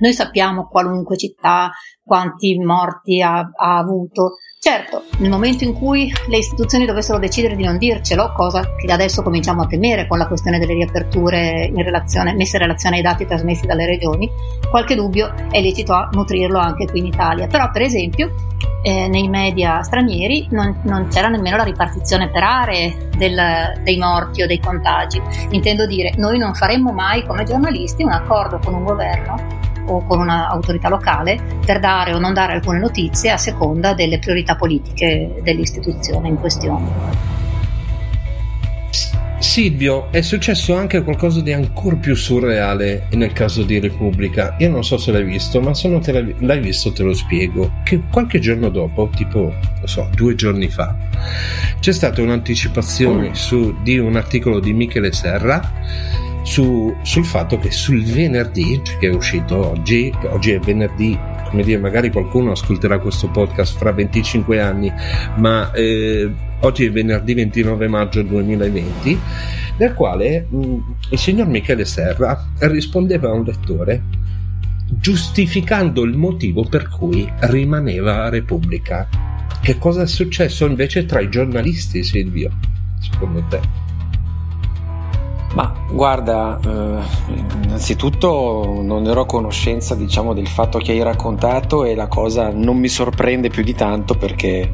Noi 0.00 0.12
sappiamo 0.12 0.68
qualunque 0.68 1.16
città, 1.16 1.70
quanti 2.02 2.56
morti 2.58 3.20
ha, 3.22 3.38
ha 3.38 3.78
avuto, 3.78 4.36
Certo, 4.60 5.04
nel 5.18 5.30
momento 5.30 5.62
in 5.62 5.72
cui 5.72 6.12
le 6.26 6.38
istituzioni 6.38 6.84
dovessero 6.84 7.20
decidere 7.20 7.54
di 7.54 7.62
non 7.62 7.78
dircelo, 7.78 8.32
cosa 8.32 8.74
che 8.74 8.90
adesso 8.90 9.22
cominciamo 9.22 9.62
a 9.62 9.66
temere 9.68 10.08
con 10.08 10.18
la 10.18 10.26
questione 10.26 10.58
delle 10.58 10.74
riaperture 10.74 11.70
in 11.72 11.80
relazione, 11.80 12.34
messe 12.34 12.56
in 12.56 12.62
relazione 12.62 12.96
ai 12.96 13.02
dati 13.02 13.24
trasmessi 13.24 13.66
dalle 13.66 13.86
regioni, 13.86 14.28
qualche 14.68 14.96
dubbio 14.96 15.32
è 15.52 15.60
lecito 15.60 15.92
a 15.92 16.08
nutrirlo 16.12 16.58
anche 16.58 16.86
qui 16.86 16.98
in 16.98 17.06
Italia. 17.06 17.46
Però, 17.46 17.70
per 17.70 17.82
esempio, 17.82 18.34
eh, 18.82 19.06
nei 19.06 19.28
media 19.28 19.80
stranieri 19.82 20.48
non, 20.50 20.80
non, 20.82 21.06
c'era 21.06 21.28
nemmeno 21.28 21.56
la 21.56 21.62
ripartizione 21.62 22.28
per 22.28 22.42
aree 22.42 23.10
del, 23.16 23.80
dei 23.84 23.96
morti 23.96 24.42
o 24.42 24.48
dei 24.48 24.58
contagi. 24.58 25.22
Intendo 25.50 25.86
dire, 25.86 26.14
noi 26.16 26.36
non 26.36 26.54
faremmo 26.54 26.90
mai 26.90 27.24
come 27.24 27.44
giornalisti 27.44 28.02
un 28.02 28.10
accordo 28.10 28.58
con 28.58 28.74
un 28.74 28.82
governo 28.82 29.67
o 29.88 30.04
con 30.04 30.20
un'autorità 30.20 30.88
locale 30.88 31.38
per 31.64 31.80
dare 31.80 32.14
o 32.14 32.18
non 32.18 32.34
dare 32.34 32.52
alcune 32.52 32.78
notizie 32.78 33.30
a 33.30 33.38
seconda 33.38 33.94
delle 33.94 34.18
priorità 34.18 34.56
politiche 34.56 35.40
dell'istituzione 35.42 36.28
in 36.28 36.36
questione. 36.36 37.36
Silvio, 39.38 40.10
è 40.10 40.20
successo 40.20 40.74
anche 40.76 41.02
qualcosa 41.02 41.40
di 41.40 41.52
ancora 41.52 41.94
più 41.94 42.16
surreale 42.16 43.06
nel 43.12 43.32
caso 43.32 43.62
di 43.62 43.78
Repubblica. 43.78 44.56
Io 44.58 44.68
non 44.68 44.84
so 44.84 44.98
se 44.98 45.12
l'hai 45.12 45.22
visto, 45.22 45.60
ma 45.60 45.74
se 45.74 45.88
non 45.88 46.00
te 46.00 46.10
l'hai, 46.10 46.34
l'hai 46.40 46.60
visto 46.60 46.92
te 46.92 47.04
lo 47.04 47.14
spiego. 47.14 47.70
Che 47.84 48.02
qualche 48.10 48.40
giorno 48.40 48.68
dopo, 48.68 49.08
tipo, 49.14 49.54
non 49.78 49.86
so, 49.86 50.08
due 50.12 50.34
giorni 50.34 50.68
fa, 50.68 50.94
c'è 51.78 51.92
stata 51.92 52.20
un'anticipazione 52.20 53.34
su, 53.34 53.76
di 53.82 53.96
un 53.98 54.16
articolo 54.16 54.58
di 54.58 54.72
Michele 54.72 55.12
Serra 55.12 55.60
su, 56.48 56.96
sul 57.02 57.26
fatto 57.26 57.58
che 57.58 57.70
sul 57.70 58.02
venerdì, 58.02 58.80
che 58.98 59.08
è 59.08 59.14
uscito 59.14 59.72
oggi, 59.72 60.10
oggi 60.22 60.52
è 60.52 60.58
venerdì, 60.58 61.16
come 61.50 61.62
dire, 61.62 61.78
magari 61.78 62.10
qualcuno 62.10 62.52
ascolterà 62.52 62.98
questo 62.98 63.28
podcast 63.28 63.76
fra 63.76 63.92
25 63.92 64.58
anni, 64.58 64.90
ma 65.36 65.70
eh, 65.72 66.32
oggi 66.60 66.86
è 66.86 66.90
venerdì 66.90 67.34
29 67.34 67.88
maggio 67.88 68.22
2020, 68.22 69.20
nel 69.76 69.92
quale 69.92 70.46
mh, 70.48 70.56
mm, 70.56 70.78
il 71.10 71.18
signor 71.18 71.48
Michele 71.48 71.84
Serra 71.84 72.48
rispondeva 72.60 73.28
a 73.28 73.34
un 73.34 73.44
lettore 73.44 74.02
giustificando 74.90 76.02
il 76.02 76.16
motivo 76.16 76.64
per 76.64 76.88
cui 76.88 77.30
rimaneva 77.40 78.24
a 78.24 78.30
Repubblica. 78.30 79.06
Che 79.60 79.76
cosa 79.76 80.02
è 80.02 80.06
successo 80.06 80.64
invece 80.64 81.04
tra 81.04 81.20
i 81.20 81.28
giornalisti, 81.28 82.02
Silvio, 82.02 82.50
secondo 83.00 83.44
te? 83.50 83.87
Ma 85.58 85.74
guarda, 85.90 86.56
eh, 86.64 87.02
innanzitutto 87.64 88.78
non 88.80 89.04
ero 89.08 89.22
a 89.22 89.26
conoscenza 89.26 89.96
diciamo, 89.96 90.32
del 90.32 90.46
fatto 90.46 90.78
che 90.78 90.92
hai 90.92 91.02
raccontato 91.02 91.84
e 91.84 91.96
la 91.96 92.06
cosa 92.06 92.52
non 92.52 92.76
mi 92.76 92.86
sorprende 92.86 93.48
più 93.48 93.64
di 93.64 93.74
tanto 93.74 94.14
perché 94.14 94.70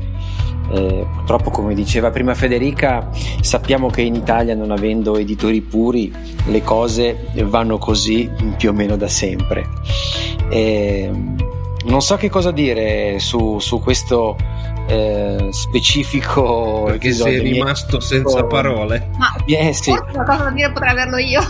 eh, 0.68 1.06
purtroppo 1.10 1.48
come 1.48 1.72
diceva 1.72 2.10
prima 2.10 2.34
Federica 2.34 3.08
sappiamo 3.40 3.88
che 3.88 4.02
in 4.02 4.14
Italia 4.14 4.54
non 4.54 4.70
avendo 4.70 5.16
editori 5.16 5.62
puri 5.62 6.12
le 6.48 6.62
cose 6.62 7.30
vanno 7.44 7.78
così 7.78 8.30
più 8.58 8.68
o 8.68 8.72
meno 8.74 8.96
da 8.96 9.08
sempre. 9.08 9.66
E, 10.50 11.10
non 11.86 12.02
so 12.02 12.16
che 12.16 12.28
cosa 12.28 12.50
dire 12.50 13.18
su, 13.20 13.58
su 13.58 13.80
questo 13.80 14.36
eh, 14.86 15.48
specifico 15.50 16.84
perché 16.86 17.12
sei 17.12 17.40
rimasto 17.40 18.00
senza 18.00 18.44
parole. 18.44 19.08
Ma 19.16 19.34
eh, 19.46 19.72
sì. 19.72 19.90
forse 19.90 20.12
qualcosa 20.12 20.44
da 20.44 20.50
dire 20.50 20.70
potrei 20.72 20.90
averlo 20.90 21.18
io. 21.18 21.40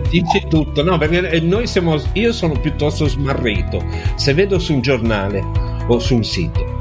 Dici 0.08 0.46
tutto. 0.48 0.82
No 0.82 0.98
perché 0.98 1.40
noi 1.40 1.66
siamo 1.66 1.96
io 2.12 2.32
sono 2.32 2.54
piuttosto 2.54 3.06
smarrito. 3.06 3.84
Se 4.14 4.34
vedo 4.34 4.58
su 4.58 4.74
un 4.74 4.80
giornale 4.80 5.42
o 5.86 5.98
su 5.98 6.14
un 6.14 6.24
sito 6.24 6.80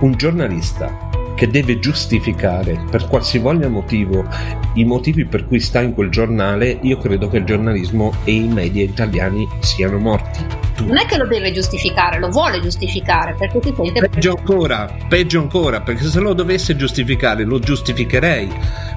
un 0.00 0.12
giornalista 0.16 1.06
che 1.34 1.48
deve 1.48 1.78
giustificare 1.78 2.84
per 2.90 3.06
qualsivoglia 3.06 3.68
motivo 3.68 4.26
i 4.74 4.84
motivi 4.84 5.24
per 5.24 5.46
cui 5.46 5.60
sta 5.60 5.80
in 5.80 5.94
quel 5.94 6.10
giornale, 6.10 6.78
io 6.82 6.98
credo 6.98 7.28
che 7.28 7.38
il 7.38 7.44
giornalismo 7.44 8.12
e 8.24 8.32
i 8.32 8.48
media 8.48 8.82
italiani 8.82 9.48
siano 9.60 9.98
morti. 9.98 10.67
Non 10.84 10.98
è 10.98 11.06
che 11.06 11.16
lo 11.16 11.26
deve 11.26 11.52
giustificare, 11.52 12.18
lo 12.18 12.28
vuole 12.28 12.60
giustificare 12.60 13.34
perché 13.38 13.60
si 13.62 13.74
sente. 13.76 14.08
Peggio 14.08 14.34
ancora, 14.36 14.94
peggio 15.08 15.40
ancora, 15.40 15.80
perché 15.80 16.04
se 16.04 16.20
lo 16.20 16.32
dovesse 16.32 16.76
giustificare 16.76 17.44
lo 17.44 17.58
giustificherei. 17.58 18.50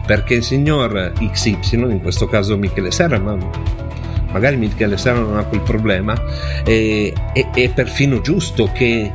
Perché 0.06 0.36
il 0.36 0.44
signor 0.44 1.14
XY, 1.20 1.58
in 1.74 2.02
questo 2.02 2.28
caso 2.28 2.58
Michele 2.58 2.92
Serra, 2.92 3.20
ma 3.20 3.38
magari 4.32 4.58
Michele 4.58 4.98
Serra 4.98 5.20
non 5.20 5.38
ha 5.38 5.44
quel 5.44 5.62
problema, 5.62 6.14
è, 6.64 7.14
è, 7.34 7.50
è 7.52 7.70
perfino 7.70 8.22
giusto 8.22 8.70
che 8.74 9.12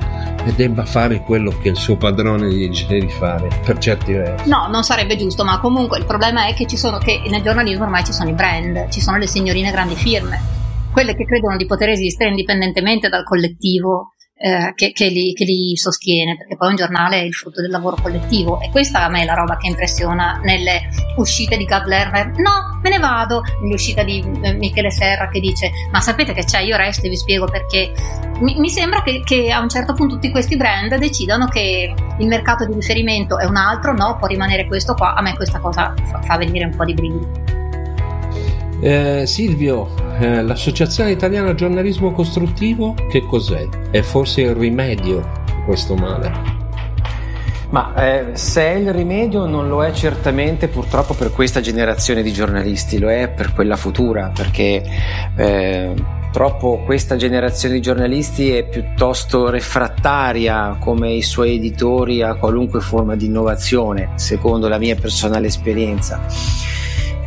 debba 0.54 0.84
fare 0.84 1.22
quello 1.22 1.50
che 1.60 1.70
il 1.70 1.76
suo 1.76 1.96
padrone 1.96 2.48
gli 2.48 2.68
dice 2.68 2.98
di 2.98 3.08
fare 3.08 3.48
per 3.64 3.78
certi 3.78 4.12
versi. 4.12 4.48
No, 4.48 4.68
non 4.68 4.84
sarebbe 4.84 5.16
giusto, 5.16 5.44
ma 5.44 5.58
comunque 5.58 5.98
il 5.98 6.04
problema 6.04 6.46
è 6.46 6.54
che, 6.54 6.66
ci 6.66 6.76
sono, 6.76 6.98
che 6.98 7.22
nel 7.28 7.42
giornalismo 7.42 7.84
ormai 7.84 8.04
ci 8.04 8.12
sono 8.12 8.30
i 8.30 8.32
brand, 8.32 8.88
ci 8.90 9.00
sono 9.00 9.16
le 9.16 9.26
signorine 9.26 9.70
grandi 9.70 9.96
firme, 9.96 10.40
quelle 10.96 11.14
che 11.14 11.26
credono 11.26 11.58
di 11.58 11.66
poter 11.66 11.90
esistere 11.90 12.30
indipendentemente 12.30 13.10
dal 13.10 13.22
collettivo 13.22 14.14
eh, 14.38 14.72
che, 14.74 14.92
che, 14.92 15.08
li, 15.08 15.34
che, 15.34 15.44
li, 15.44 15.76
sostiene, 15.76 16.38
perché 16.38 16.56
poi 16.56 16.70
un 16.70 16.76
giornale 16.76 17.20
è 17.20 17.22
il 17.22 17.34
frutto 17.34 17.60
del 17.60 17.70
lavoro 17.70 17.96
collettivo 18.00 18.62
e 18.62 18.70
questa 18.70 19.02
a 19.04 19.10
me 19.10 19.20
è 19.20 19.24
la 19.26 19.34
roba 19.34 19.58
che 19.58 19.66
impressiona 19.66 20.40
nelle 20.42 20.88
uscite 21.16 21.58
di 21.58 21.66
Gad 21.66 21.84
Lerner. 21.84 22.28
No, 22.38 22.80
me 22.82 22.88
ne 22.88 22.98
vado, 22.98 23.42
nelle 23.60 23.74
uscite 23.74 24.06
di 24.06 24.24
eh, 24.40 24.54
Michele 24.54 24.90
Serra 24.90 25.28
che 25.28 25.38
dice 25.38 25.70
ma 25.92 26.00
sapete 26.00 26.32
che 26.32 26.44
c'è, 26.44 26.60
io 26.60 26.78
resto 26.78 27.04
e 27.04 27.10
vi 27.10 27.16
spiego 27.16 27.44
perché. 27.44 27.92
Mi, 28.40 28.58
mi 28.58 28.70
sembra 28.70 29.02
che, 29.02 29.20
che, 29.22 29.50
a 29.50 29.60
un 29.60 29.68
certo 29.68 29.92
punto 29.92 30.14
tutti 30.14 30.30
questi 30.30 30.56
brand 30.56 30.94
decidano 30.96 31.46
che 31.46 31.92
il 32.18 32.26
mercato 32.26 32.64
di 32.64 32.72
riferimento 32.72 33.38
è 33.38 33.44
un 33.44 33.56
altro, 33.56 33.92
no, 33.92 34.16
può 34.16 34.28
rimanere 34.28 34.66
questo 34.66 34.94
qua, 34.94 35.14
a 35.14 35.20
me 35.20 35.34
questa 35.34 35.58
cosa 35.58 35.94
fa, 36.10 36.22
fa 36.22 36.38
venire 36.38 36.64
un 36.64 36.74
po' 36.74 36.86
di 36.86 36.94
brividi. 36.94 37.65
Eh, 38.86 39.26
Silvio, 39.26 39.88
eh, 40.20 40.42
l'Associazione 40.42 41.10
Italiana 41.10 41.56
Giornalismo 41.56 42.12
Costruttivo 42.12 42.94
che 43.10 43.26
cos'è? 43.26 43.66
È 43.90 44.00
forse 44.00 44.42
il 44.42 44.54
rimedio 44.54 45.28
di 45.44 45.64
questo 45.64 45.96
male? 45.96 46.32
Ma 47.70 47.92
eh, 47.96 48.36
se 48.36 48.62
è 48.62 48.74
il 48.74 48.92
rimedio 48.92 49.44
non 49.46 49.66
lo 49.66 49.84
è 49.84 49.90
certamente 49.90 50.68
purtroppo 50.68 51.14
per 51.14 51.32
questa 51.32 51.60
generazione 51.60 52.22
di 52.22 52.32
giornalisti, 52.32 53.00
lo 53.00 53.10
è 53.10 53.28
per 53.28 53.52
quella 53.54 53.74
futura, 53.74 54.30
perché 54.32 54.84
eh, 55.34 55.92
purtroppo 56.20 56.82
questa 56.84 57.16
generazione 57.16 57.74
di 57.74 57.80
giornalisti 57.80 58.52
è 58.52 58.68
piuttosto 58.68 59.50
refrattaria 59.50 60.76
come 60.78 61.10
i 61.10 61.22
suoi 61.22 61.56
editori 61.56 62.22
a 62.22 62.36
qualunque 62.36 62.80
forma 62.80 63.16
di 63.16 63.26
innovazione, 63.26 64.12
secondo 64.14 64.68
la 64.68 64.78
mia 64.78 64.94
personale 64.94 65.48
esperienza. 65.48 66.75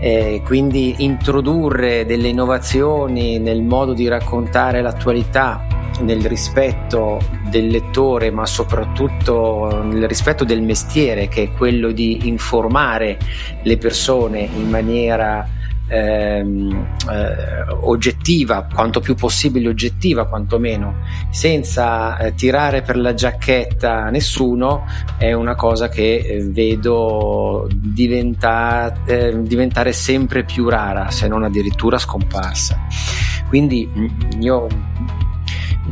Eh, 0.02 0.42
quindi 0.46 0.96
introdurre 1.00 2.06
delle 2.06 2.30
innovazioni 2.30 3.38
nel 3.38 3.62
modo 3.62 3.94
di 3.94 4.08
raccontare 4.08 4.82
l'attualità 4.82 5.66
nel 6.02 6.26
rispetto 6.26 7.20
del 7.50 7.68
lettore, 7.68 8.32
ma 8.32 8.46
soprattutto 8.46 9.84
nel 9.84 10.08
rispetto 10.08 10.44
del 10.44 10.62
mestiere, 10.62 11.28
che 11.28 11.44
è 11.44 11.52
quello 11.52 11.92
di 11.92 12.28
informare 12.28 13.18
le 13.64 13.78
persone 13.78 14.42
in 14.42 14.70
maniera 14.70 15.46
ehm, 15.90 16.88
eh, 17.10 17.72
oggettiva, 17.82 18.68
quanto 18.74 19.00
più 19.00 19.16
possibile 19.16 19.68
oggettiva, 19.68 20.28
quantomeno, 20.28 21.02
senza 21.32 22.18
eh, 22.18 22.34
tirare 22.36 22.82
per 22.82 22.98
la 22.98 23.14
giacchetta 23.14 24.10
nessuno, 24.10 24.86
è 25.18 25.34
una 25.34 25.56
cosa 25.56 25.90
che 25.90 26.18
eh, 26.18 26.44
vedo 26.44 27.68
diventa, 27.74 29.04
eh, 29.06 29.42
diventare 29.42 29.92
sempre 29.92 30.44
più 30.44 30.70
rara, 30.70 31.10
se 31.10 31.28
non 31.28 31.44
addirittura 31.44 31.98
scomparsa. 31.98 32.80
Quindi 33.48 33.90
mm, 33.92 34.08
io 34.42 34.68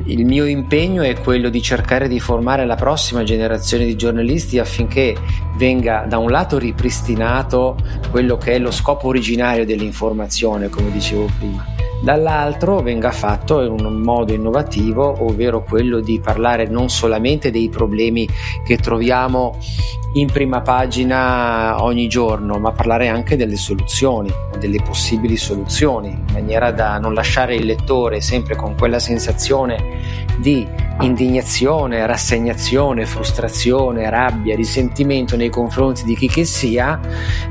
il 0.05 0.25
mio 0.25 0.45
impegno 0.45 1.01
è 1.01 1.19
quello 1.19 1.49
di 1.49 1.61
cercare 1.61 2.07
di 2.07 2.19
formare 2.19 2.65
la 2.65 2.75
prossima 2.75 3.23
generazione 3.23 3.85
di 3.85 3.95
giornalisti 3.95 4.59
affinché 4.59 5.15
venga 5.57 6.05
da 6.07 6.17
un 6.17 6.29
lato 6.29 6.57
ripristinato 6.57 7.75
quello 8.09 8.37
che 8.37 8.53
è 8.53 8.59
lo 8.59 8.71
scopo 8.71 9.07
originario 9.07 9.65
dell'informazione, 9.65 10.69
come 10.69 10.91
dicevo 10.91 11.29
prima, 11.37 11.65
dall'altro 12.01 12.81
venga 12.81 13.11
fatto 13.11 13.61
in 13.61 13.85
un 13.85 13.95
modo 14.01 14.33
innovativo, 14.33 15.23
ovvero 15.23 15.63
quello 15.63 15.99
di 15.99 16.19
parlare 16.19 16.67
non 16.67 16.89
solamente 16.89 17.51
dei 17.51 17.69
problemi 17.69 18.27
che 18.65 18.77
troviamo 18.77 19.57
in 20.13 20.31
prima 20.31 20.61
pagina 20.61 21.83
ogni 21.83 22.07
giorno, 22.07 22.57
ma 22.57 22.71
parlare 22.71 23.07
anche 23.07 23.35
delle 23.35 23.55
soluzioni, 23.55 24.31
delle 24.59 24.81
possibili 24.81 25.37
soluzioni, 25.37 26.09
in 26.09 26.25
maniera 26.33 26.71
da 26.71 26.97
non 26.97 27.13
lasciare 27.13 27.55
il 27.55 27.65
lettore 27.65 28.21
sempre 28.21 28.55
con 28.55 28.75
quella 28.75 28.99
sensazione 28.99 30.25
di 30.39 30.67
indignazione, 31.01 32.05
rassegnazione, 32.05 33.05
frustrazione, 33.05 34.09
rabbia, 34.09 34.55
risentimento 34.55 35.35
nei 35.35 35.49
confronti 35.49 36.03
di 36.03 36.15
chi 36.15 36.27
che 36.27 36.45
sia, 36.45 36.99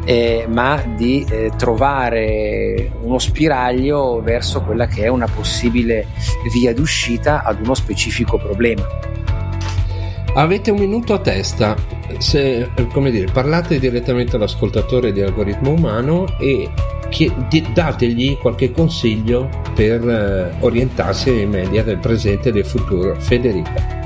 eh, 0.04 0.46
ma 0.48 0.82
di 0.94 1.24
eh, 1.28 1.52
trovare 1.56 2.90
uno 3.02 3.18
spiraglio 3.18 4.20
verso 4.22 4.62
quella 4.62 4.86
che 4.86 5.04
è 5.04 5.08
una 5.08 5.28
possibile 5.28 6.06
via 6.52 6.74
d'uscita 6.74 7.42
ad 7.42 7.60
uno 7.62 7.74
specifico 7.74 8.36
problema. 8.38 8.86
Avete 10.34 10.70
un 10.70 10.78
minuto 10.78 11.14
a 11.14 11.18
testa, 11.18 11.74
se, 12.18 12.68
come 12.92 13.10
dire, 13.10 13.30
parlate 13.32 13.78
direttamente 13.78 14.36
all'ascoltatore 14.36 15.10
di 15.12 15.22
algoritmo 15.22 15.70
umano 15.70 16.26
e 16.38 16.68
dategli 17.72 18.36
qualche 18.38 18.72
consiglio 18.72 19.48
per 19.74 20.08
eh, 20.08 20.56
orientarsi 20.60 21.30
nei 21.30 21.46
media 21.46 21.82
del 21.82 21.98
presente 21.98 22.50
e 22.50 22.52
del 22.52 22.66
futuro. 22.66 23.18
Federica. 23.20 24.04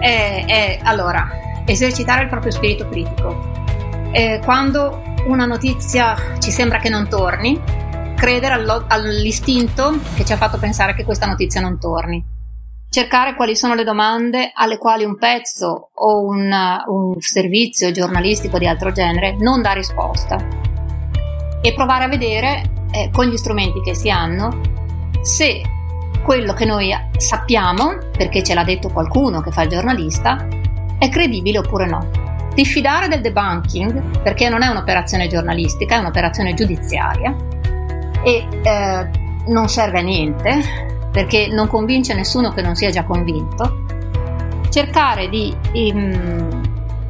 Eh, 0.00 0.44
eh, 0.46 0.80
allora, 0.82 1.28
esercitare 1.64 2.22
il 2.22 2.28
proprio 2.28 2.52
spirito 2.52 2.88
critico. 2.88 3.52
Eh, 4.12 4.40
quando 4.44 5.02
una 5.26 5.46
notizia 5.46 6.14
ci 6.38 6.50
sembra 6.50 6.78
che 6.78 6.88
non 6.88 7.08
torni, 7.08 7.60
credere 8.14 8.54
all'istinto 8.88 9.98
che 10.14 10.24
ci 10.24 10.32
ha 10.32 10.36
fatto 10.36 10.58
pensare 10.58 10.94
che 10.94 11.04
questa 11.04 11.26
notizia 11.26 11.60
non 11.60 11.78
torni. 11.78 12.24
Cercare 12.88 13.34
quali 13.34 13.56
sono 13.56 13.74
le 13.74 13.84
domande 13.84 14.52
alle 14.54 14.78
quali 14.78 15.04
un 15.04 15.18
pezzo 15.18 15.90
o 15.92 16.24
un, 16.24 16.50
un 16.86 17.14
servizio 17.18 17.90
giornalistico 17.90 18.58
di 18.58 18.66
altro 18.66 18.92
genere 18.92 19.36
non 19.38 19.60
dà 19.60 19.72
risposta 19.72 20.75
e 21.66 21.74
provare 21.74 22.04
a 22.04 22.08
vedere 22.08 22.62
eh, 22.92 23.10
con 23.12 23.26
gli 23.26 23.36
strumenti 23.36 23.80
che 23.80 23.96
si 23.96 24.08
hanno 24.08 24.60
se 25.20 25.62
quello 26.22 26.54
che 26.54 26.64
noi 26.64 26.92
sappiamo, 27.16 27.98
perché 28.16 28.44
ce 28.44 28.54
l'ha 28.54 28.62
detto 28.62 28.88
qualcuno 28.88 29.40
che 29.40 29.50
fa 29.50 29.62
il 29.62 29.70
giornalista, 29.70 30.46
è 30.96 31.08
credibile 31.08 31.58
oppure 31.58 31.86
no. 31.86 32.08
Diffidare 32.54 33.08
del 33.08 33.20
debunking, 33.20 34.22
perché 34.22 34.48
non 34.48 34.62
è 34.62 34.68
un'operazione 34.68 35.26
giornalistica, 35.26 35.96
è 35.96 35.98
un'operazione 35.98 36.54
giudiziaria 36.54 37.34
e 38.22 38.46
eh, 38.62 39.10
non 39.46 39.68
serve 39.68 39.98
a 39.98 40.02
niente, 40.02 41.08
perché 41.10 41.48
non 41.48 41.66
convince 41.66 42.14
nessuno 42.14 42.52
che 42.52 42.62
non 42.62 42.76
sia 42.76 42.90
già 42.90 43.02
convinto. 43.02 43.84
Cercare 44.70 45.28
di 45.28 45.54
um, 45.92 46.65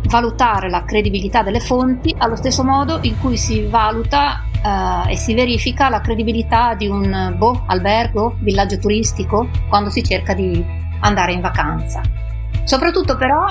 valutare 0.09 0.69
la 0.69 0.85
credibilità 0.85 1.42
delle 1.42 1.61
fonti 1.61 2.14
allo 2.19 2.37
stesso 2.37 2.64
modo 2.64 2.99
in 3.03 3.19
cui 3.19 3.37
si 3.37 3.66
valuta 3.66 4.45
uh, 4.62 5.09
e 5.09 5.16
si 5.16 5.35
verifica 5.35 5.88
la 5.88 6.01
credibilità 6.01 6.75
di 6.75 6.87
un 6.87 7.35
boh, 7.37 7.64
albergo, 7.66 8.37
villaggio 8.40 8.79
turistico 8.79 9.49
quando 9.69 9.90
si 9.90 10.03
cerca 10.03 10.35
di 10.35 10.64
andare 11.01 11.33
in 11.33 11.40
vacanza. 11.40 12.01
Soprattutto 12.64 13.16
però 13.16 13.45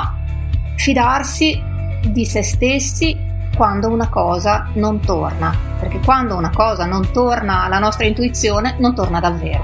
fidarsi 0.76 1.62
di 2.08 2.26
se 2.26 2.44
stessi 2.44 3.18
quando 3.56 3.90
una 3.90 4.10
cosa 4.10 4.70
non 4.74 5.00
torna, 5.00 5.56
perché 5.80 6.00
quando 6.00 6.36
una 6.36 6.52
cosa 6.54 6.86
non 6.86 7.12
torna 7.12 7.64
alla 7.64 7.80
nostra 7.80 8.06
intuizione 8.06 8.76
non 8.80 8.94
torna 8.94 9.20
davvero. 9.20 9.64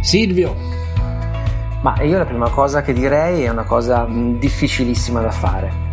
Silvio. 0.00 0.76
Ma 1.80 2.02
io 2.02 2.18
la 2.18 2.24
prima 2.24 2.50
cosa 2.50 2.82
che 2.82 2.92
direi 2.92 3.44
è 3.44 3.48
una 3.48 3.62
cosa 3.62 4.04
difficilissima 4.08 5.20
da 5.20 5.30
fare 5.30 5.87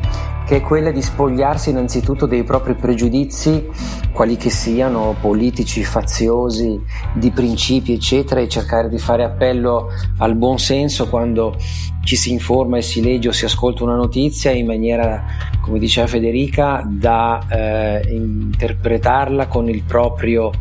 che 0.46 0.58
è 0.58 0.62
quella 0.62 0.92
di 0.92 1.02
spogliarsi 1.02 1.72
innanzitutto 1.72 2.28
dei 2.28 2.44
propri 2.44 2.76
pregiudizi, 2.76 3.68
quali 4.12 4.38
che 4.38 4.52
siano, 4.52 5.16
politici, 5.20 5.84
faziosi, 5.84 6.80
di 7.14 7.32
principi, 7.32 7.94
eccetera, 7.94 8.40
e 8.40 8.48
cercare 8.48 8.88
di 8.88 9.00
fare 9.00 9.24
appello 9.24 9.90
al 10.20 10.36
buon 10.36 10.60
senso 10.60 11.10
quando 11.10 11.56
ci 12.04 12.16
si 12.16 12.32
informa 12.32 12.78
e 12.78 12.84
si 12.84 13.02
legge 13.02 13.30
o 13.30 13.32
si 13.32 13.46
ascolta 13.46 13.84
una 13.84 13.96
notizia 13.96 14.52
in 14.52 14.68
maniera, 14.68 15.26
come 15.62 15.80
diceva 15.80 16.06
Federica, 16.06 16.88
da 16.88 17.44
eh, 17.50 18.14
interpretarla 18.14 19.48
con 19.48 19.68
il 19.68 19.82
proprio 19.82 20.52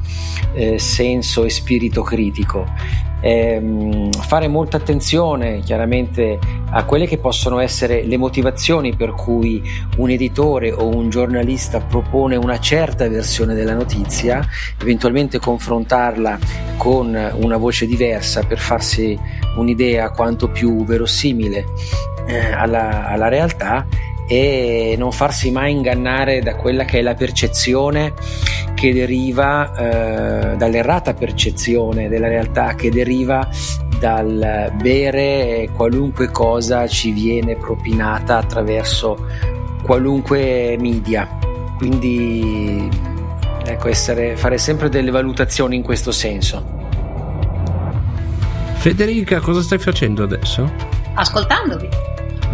eh, 0.54 0.78
senso 0.78 1.44
e 1.44 1.50
spirito 1.50 2.02
critico 2.02 3.12
ehm, 3.24 4.10
fare 4.10 4.48
molta 4.48 4.76
attenzione 4.76 5.60
chiaramente 5.60 6.38
a 6.70 6.84
quelle 6.84 7.06
che 7.06 7.16
possono 7.18 7.58
essere 7.58 8.04
le 8.04 8.18
motivazioni 8.18 8.94
per 8.94 9.12
cui 9.12 9.62
un 9.96 10.10
editore 10.10 10.72
o 10.72 10.88
un 10.88 11.08
giornalista 11.08 11.80
propone 11.80 12.36
una 12.36 12.58
certa 12.58 13.08
versione 13.08 13.54
della 13.54 13.74
notizia, 13.74 14.46
eventualmente 14.80 15.38
confrontarla 15.38 16.38
con 16.76 17.16
una 17.36 17.56
voce 17.56 17.86
diversa 17.86 18.42
per 18.42 18.58
farsi 18.58 19.18
un'idea 19.56 20.10
quanto 20.10 20.48
più 20.48 20.84
verosimile 20.84 21.64
eh, 22.26 22.52
alla, 22.52 23.06
alla 23.06 23.28
realtà 23.28 23.86
e 24.26 24.94
non 24.98 25.12
farsi 25.12 25.50
mai 25.50 25.72
ingannare 25.72 26.40
da 26.40 26.54
quella 26.56 26.84
che 26.84 26.98
è 26.98 27.02
la 27.02 27.14
percezione 27.14 28.14
che 28.74 28.92
deriva 28.92 29.72
eh, 29.74 30.56
dall'errata 30.56 31.14
percezione 31.14 32.08
della 32.08 32.28
realtà 32.28 32.74
che 32.74 32.90
deriva 32.90 33.48
dal 33.98 34.72
bere 34.80 35.68
qualunque 35.74 36.30
cosa 36.30 36.86
ci 36.86 37.10
viene 37.12 37.56
propinata 37.56 38.38
attraverso 38.38 39.26
qualunque 39.82 40.76
media. 40.78 41.38
Quindi 41.76 42.88
ecco 43.64 43.88
essere, 43.88 44.36
fare 44.36 44.58
sempre 44.58 44.88
delle 44.88 45.10
valutazioni 45.10 45.76
in 45.76 45.82
questo 45.82 46.12
senso. 46.12 46.82
Federica 48.74 49.40
cosa 49.40 49.62
stai 49.62 49.78
facendo 49.78 50.22
adesso? 50.22 50.92
ascoltandovi 51.14 51.88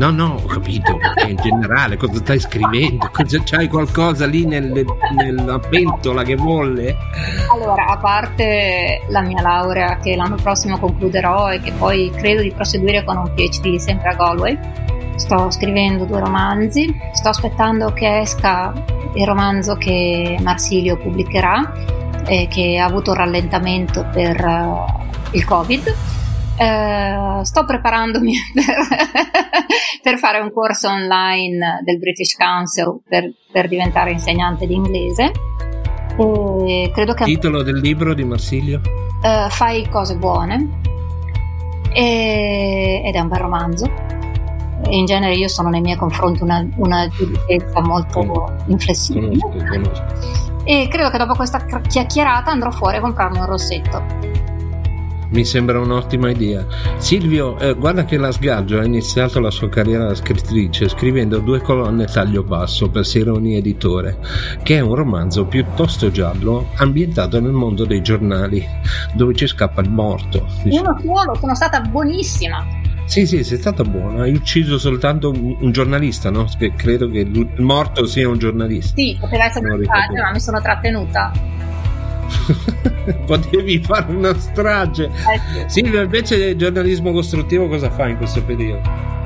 No, 0.00 0.10
no, 0.10 0.40
ho 0.42 0.46
capito, 0.46 0.98
in 1.28 1.36
generale 1.36 1.98
cosa 1.98 2.14
stai 2.14 2.40
scrivendo? 2.40 3.10
C'hai 3.44 3.68
qualcosa 3.68 4.24
lì 4.24 4.46
nel, 4.46 4.72
nella 5.14 5.58
pentola 5.58 6.22
che 6.22 6.36
volle? 6.36 6.96
Allora, 7.52 7.84
a 7.84 7.98
parte 7.98 9.02
la 9.08 9.20
mia 9.20 9.42
laurea 9.42 9.98
che 9.98 10.16
l'anno 10.16 10.36
prossimo 10.36 10.78
concluderò 10.78 11.52
e 11.52 11.60
che 11.60 11.72
poi 11.72 12.10
credo 12.16 12.40
di 12.40 12.50
proseguire 12.50 13.04
con 13.04 13.18
un 13.18 13.30
PhD 13.34 13.76
sempre 13.76 14.08
a 14.08 14.14
Galway, 14.14 14.58
sto 15.16 15.50
scrivendo 15.50 16.06
due 16.06 16.20
romanzi, 16.20 16.98
sto 17.12 17.28
aspettando 17.28 17.92
che 17.92 18.20
esca 18.20 18.72
il 19.12 19.26
romanzo 19.26 19.74
che 19.74 20.38
Marsilio 20.40 20.96
pubblicherà 20.96 21.74
e 22.24 22.48
che 22.48 22.78
ha 22.78 22.86
avuto 22.86 23.10
un 23.10 23.18
rallentamento 23.18 24.08
per 24.10 24.42
uh, 24.42 24.86
il 25.32 25.44
Covid 25.44 25.94
Uh, 26.60 27.42
sto 27.42 27.64
preparandomi 27.64 28.34
per, 28.52 28.76
per, 30.02 30.18
fare 30.18 30.40
un 30.40 30.52
corso 30.52 30.90
online 30.90 31.80
del 31.82 31.98
British 31.98 32.36
Council 32.36 33.00
per, 33.08 33.32
per 33.50 33.66
diventare 33.66 34.10
insegnante 34.10 34.66
di 34.66 34.74
inglese. 34.74 35.32
E 36.18 36.90
credo 36.92 37.14
che 37.14 37.24
titolo 37.24 37.62
del 37.62 37.78
libro 37.78 38.12
di 38.12 38.24
Marsilio? 38.24 38.82
Uh, 39.22 39.48
Fai 39.48 39.88
cose 39.88 40.16
buone 40.16 40.80
e, 41.94 43.04
ed 43.06 43.14
è 43.14 43.20
un 43.20 43.28
bel 43.28 43.38
romanzo. 43.38 43.90
In 44.90 45.06
genere 45.06 45.36
io 45.36 45.48
sono 45.48 45.70
nei 45.70 45.80
miei 45.80 45.96
confronti 45.96 46.42
una, 46.42 46.62
una 46.76 47.08
giudicezza 47.08 47.80
molto 47.80 48.22
con, 48.22 48.54
inflessibile. 48.66 49.38
E 50.64 50.88
credo 50.90 51.08
che 51.08 51.16
dopo 51.16 51.34
questa 51.34 51.64
chiacchierata 51.64 52.50
andrò 52.50 52.70
fuori 52.70 52.98
a 52.98 53.00
comprarmi 53.00 53.38
un 53.38 53.46
rossetto 53.46 54.40
mi 55.30 55.44
sembra 55.44 55.78
un'ottima 55.80 56.30
idea. 56.30 56.66
Silvio, 56.98 57.58
eh, 57.58 57.74
guarda 57.74 58.04
che 58.04 58.16
la 58.16 58.32
Sgaggio 58.32 58.78
ha 58.78 58.84
iniziato 58.84 59.40
la 59.40 59.50
sua 59.50 59.68
carriera 59.68 60.06
da 60.06 60.14
scrittrice 60.14 60.88
scrivendo 60.88 61.38
due 61.38 61.60
colonne 61.60 62.06
taglio 62.06 62.42
basso 62.42 62.88
per 62.90 63.06
Sironi 63.06 63.56
Editore, 63.56 64.18
che 64.62 64.76
è 64.76 64.80
un 64.80 64.94
romanzo 64.94 65.46
piuttosto 65.46 66.10
giallo 66.10 66.68
ambientato 66.76 67.40
nel 67.40 67.52
mondo 67.52 67.84
dei 67.84 68.02
giornali, 68.02 68.66
dove 69.14 69.34
ci 69.34 69.46
scappa 69.46 69.80
il 69.80 69.90
morto. 69.90 70.46
Uno 70.64 70.96
solo, 71.00 71.34
sono 71.38 71.54
stata 71.54 71.80
buonissima. 71.80 72.78
Sì, 73.10 73.26
sì, 73.26 73.42
sei 73.42 73.58
stata 73.58 73.82
buona. 73.82 74.22
Hai 74.22 74.34
ucciso 74.34 74.78
soltanto 74.78 75.30
un, 75.30 75.56
un 75.60 75.72
giornalista, 75.72 76.30
no? 76.30 76.46
Credo 76.76 77.08
che 77.08 77.18
il 77.20 77.50
morto 77.58 78.06
sia 78.06 78.28
un 78.28 78.38
giornalista. 78.38 78.94
Sì, 78.94 79.16
poteva 79.18 79.46
essere 79.46 79.68
un 79.68 79.80
ma 79.80 80.30
mi 80.32 80.40
sono 80.40 80.60
trattenuta. 80.60 81.32
Potevi 83.26 83.80
fare 83.80 84.14
una 84.14 84.38
strage. 84.38 85.10
Sì. 85.12 85.64
Silvia, 85.82 86.02
invece 86.02 86.36
del 86.38 86.56
giornalismo 86.56 87.12
costruttivo 87.12 87.68
cosa 87.68 87.90
fai 87.90 88.12
in 88.12 88.16
questo 88.16 88.42
periodo? 88.42 89.19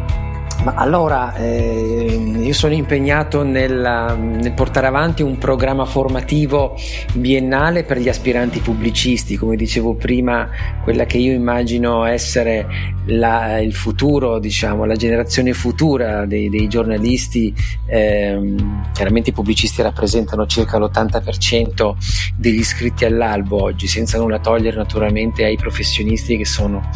Ma 0.64 0.72
allora, 0.76 1.34
eh, 1.34 2.32
io 2.38 2.52
sono 2.54 2.72
impegnato 2.72 3.42
nel, 3.42 4.16
nel, 4.40 4.52
portare 4.54 4.86
avanti 4.86 5.22
un 5.22 5.36
programma 5.36 5.84
formativo 5.84 6.74
biennale 7.12 7.84
per 7.84 7.98
gli 7.98 8.08
aspiranti 8.08 8.60
pubblicisti, 8.60 9.36
come 9.36 9.56
dicevo 9.56 9.92
prima, 9.94 10.48
quella 10.82 11.04
che 11.04 11.18
io 11.18 11.34
immagino 11.34 12.04
essere 12.04 12.66
la, 13.08 13.58
il 13.58 13.74
futuro, 13.74 14.38
diciamo, 14.38 14.86
la 14.86 14.96
generazione 14.96 15.52
futura 15.52 16.24
dei, 16.24 16.48
dei 16.48 16.66
giornalisti. 16.66 17.54
Eh, 17.86 18.54
chiaramente 18.94 19.30
i 19.30 19.32
pubblicisti 19.34 19.82
rappresentano 19.82 20.46
circa 20.46 20.78
l'80% 20.78 21.94
degli 22.38 22.60
iscritti 22.60 23.04
all'albo 23.04 23.62
oggi, 23.62 23.86
senza 23.86 24.16
nulla 24.16 24.38
togliere 24.38 24.78
naturalmente 24.78 25.44
ai 25.44 25.56
professionisti 25.56 26.38
che 26.38 26.46
sono 26.46 26.88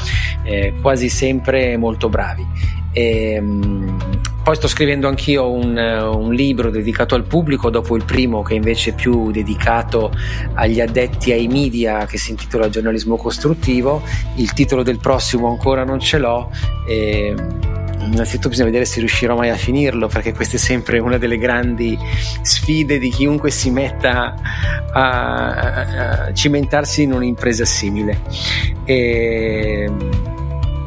eh, 0.44 0.72
quasi 0.80 1.10
sempre 1.10 1.76
molto 1.76 2.08
bravi. 2.08 2.46
E, 2.92 3.32
ehm, 3.34 3.57
poi 4.48 4.56
sto 4.56 4.66
scrivendo 4.66 5.08
anch'io 5.08 5.50
un, 5.50 5.76
un, 5.76 6.32
libro 6.32 6.70
dedicato 6.70 7.14
al 7.14 7.24
pubblico, 7.24 7.68
dopo 7.68 7.96
il 7.96 8.04
primo 8.04 8.40
che 8.40 8.54
invece 8.54 8.90
è 8.90 8.94
più 8.94 9.30
dedicato 9.30 10.10
agli 10.54 10.80
addetti 10.80 11.32
ai 11.32 11.48
media, 11.48 12.06
che 12.06 12.16
si 12.16 12.30
intitola 12.30 12.70
Giornalismo 12.70 13.16
costruttivo. 13.16 14.02
Il 14.36 14.54
titolo 14.54 14.82
del 14.82 15.00
prossimo 15.00 15.48
ancora 15.48 15.84
non 15.84 16.00
ce 16.00 16.16
l'ho. 16.16 16.50
E, 16.86 17.34
innanzitutto 18.00 18.48
bisogna 18.48 18.68
vedere 18.68 18.86
se 18.86 19.00
riuscirò 19.00 19.36
mai 19.36 19.50
a 19.50 19.56
finirlo, 19.56 20.08
perché 20.08 20.32
questa 20.32 20.56
è 20.56 20.58
sempre 20.58 20.98
una 20.98 21.18
delle 21.18 21.36
grandi 21.36 21.98
sfide 22.40 22.98
di 22.98 23.10
chiunque 23.10 23.50
si 23.50 23.70
metta 23.70 24.34
a, 24.92 25.48
a, 25.48 26.24
a 26.24 26.32
cimentarsi 26.32 27.02
in 27.02 27.12
un'impresa 27.12 27.66
simile. 27.66 28.20
E, 28.84 29.90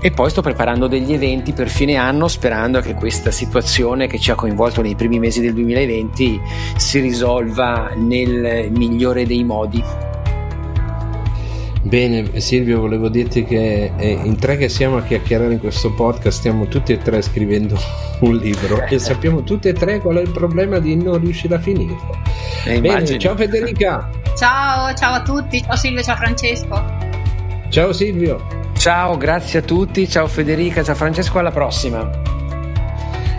e 0.01 0.11
poi 0.11 0.29
sto 0.31 0.41
preparando 0.41 0.87
degli 0.87 1.13
eventi 1.13 1.53
per 1.53 1.69
fine 1.69 1.95
anno 1.95 2.27
sperando 2.27 2.81
che 2.81 2.95
questa 2.95 3.29
situazione 3.29 4.07
che 4.07 4.19
ci 4.19 4.31
ha 4.31 4.35
coinvolto 4.35 4.81
nei 4.81 4.95
primi 4.95 5.19
mesi 5.19 5.41
del 5.41 5.53
2020 5.53 6.41
si 6.75 6.99
risolva 6.99 7.91
nel 7.95 8.71
migliore 8.71 9.27
dei 9.27 9.43
modi. 9.43 9.83
Bene, 11.83 12.39
Silvio, 12.39 12.79
volevo 12.79 13.09
dirti 13.09 13.43
che 13.43 13.91
eh, 13.97 14.11
in 14.11 14.37
tre 14.37 14.55
che 14.55 14.69
siamo 14.69 14.97
a 14.97 15.01
chiacchierare 15.01 15.53
in 15.53 15.59
questo 15.59 15.91
podcast 15.91 16.37
stiamo 16.37 16.67
tutti 16.67 16.93
e 16.93 16.99
tre 16.99 17.21
scrivendo 17.21 17.77
un 18.21 18.35
libro 18.37 18.85
e 18.85 18.99
sappiamo 18.99 19.43
tutti 19.43 19.67
e 19.67 19.73
tre 19.73 19.99
qual 19.99 20.17
è 20.17 20.21
il 20.21 20.29
problema 20.29 20.79
di 20.79 20.95
non 20.95 21.19
riuscire 21.19 21.55
a 21.55 21.59
finirlo. 21.59 22.17
Eh, 22.65 22.79
Bene, 22.79 23.19
ciao 23.19 23.35
Federica. 23.35 24.09
Ciao, 24.35 24.93
ciao 24.93 25.13
a 25.15 25.21
tutti, 25.21 25.61
ciao 25.61 25.75
Silvio, 25.75 26.03
ciao 26.03 26.15
Francesco. 26.15 26.83
Ciao 27.69 27.91
Silvio. 27.93 28.60
Ciao, 28.81 29.15
grazie 29.15 29.59
a 29.59 29.61
tutti, 29.61 30.09
ciao 30.09 30.25
Federica, 30.25 30.83
ciao 30.83 30.95
Francesco, 30.95 31.37
alla 31.37 31.51
prossima. 31.51 32.09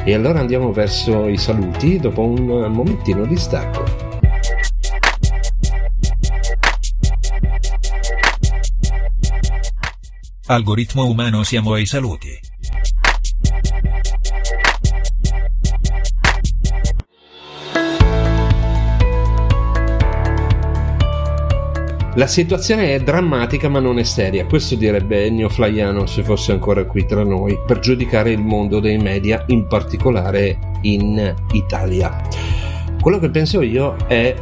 E 0.05 0.15
allora 0.15 0.39
andiamo 0.39 0.71
verso 0.71 1.27
i 1.27 1.37
saluti 1.37 1.99
dopo 1.99 2.23
un 2.23 2.45
momentino 2.71 3.27
di 3.27 3.37
stacco. 3.37 3.85
Algoritmo 10.47 11.07
umano 11.07 11.43
siamo 11.43 11.73
ai 11.73 11.87
saluti. 11.87 12.52
La 22.17 22.27
situazione 22.27 22.95
è 22.95 23.01
drammatica 23.01 23.71
ma 23.71 23.81
non 23.81 23.99
è 23.99 24.03
seria, 24.03 24.45
questo 24.45 24.75
direbbe 24.75 25.25
Ennio 25.25 25.49
Flaiano 25.49 26.05
se 26.05 26.23
fosse 26.23 26.53
ancora 26.53 26.85
qui 26.85 27.07
tra 27.07 27.25
noi, 27.25 27.59
per 27.67 27.79
giudicare 27.79 28.31
il 28.33 28.43
mondo 28.43 28.81
dei 28.81 28.99
media, 28.99 29.45
in 29.47 29.67
particolare 29.67 30.59
in 30.83 31.35
Italia. 31.53 32.21
Quello 33.01 33.19
che 33.19 33.31
penso 33.31 33.63
io 33.63 33.97
è 34.07 34.35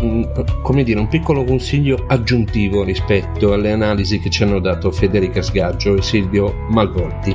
mm, 0.00 0.22
come 0.62 0.84
dire, 0.84 1.00
un 1.00 1.08
piccolo 1.08 1.42
consiglio 1.42 2.04
aggiuntivo 2.06 2.84
rispetto 2.84 3.52
alle 3.52 3.72
analisi 3.72 4.20
che 4.20 4.30
ci 4.30 4.44
hanno 4.44 4.60
dato 4.60 4.92
Federica 4.92 5.42
Sgaggio 5.42 5.96
e 5.96 6.02
Silvio 6.02 6.66
Malvolti. 6.68 7.34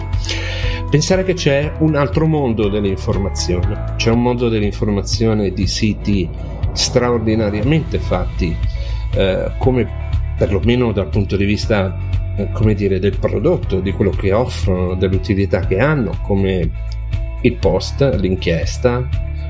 Pensare 0.90 1.26
che 1.26 1.34
c'è 1.34 1.74
un 1.80 1.96
altro 1.96 2.28
mondo 2.28 2.70
dell'informazione, 2.70 3.96
c'è 3.98 4.10
un 4.10 4.22
mondo 4.22 4.48
dell'informazione 4.48 5.52
di 5.52 5.68
siti 5.68 6.30
straordinariamente 6.72 8.00
fatti 8.00 8.56
eh, 9.16 9.52
come 9.58 10.04
perlomeno 10.38 10.92
dal 10.92 11.08
punto 11.08 11.38
di 11.38 11.46
vista 11.46 11.98
eh, 12.38 12.50
come 12.52 12.74
dire, 12.74 13.00
del 13.00 13.18
prodotto, 13.18 13.80
di 13.80 13.92
quello 13.92 14.12
che 14.12 14.34
offrono, 14.34 14.96
dell'utilità 14.96 15.62
che 15.62 15.80
hanno, 15.80 16.18
come 16.22 16.70
il 17.42 17.56
post, 17.56 18.02
l'inchiesta, 18.20 19.08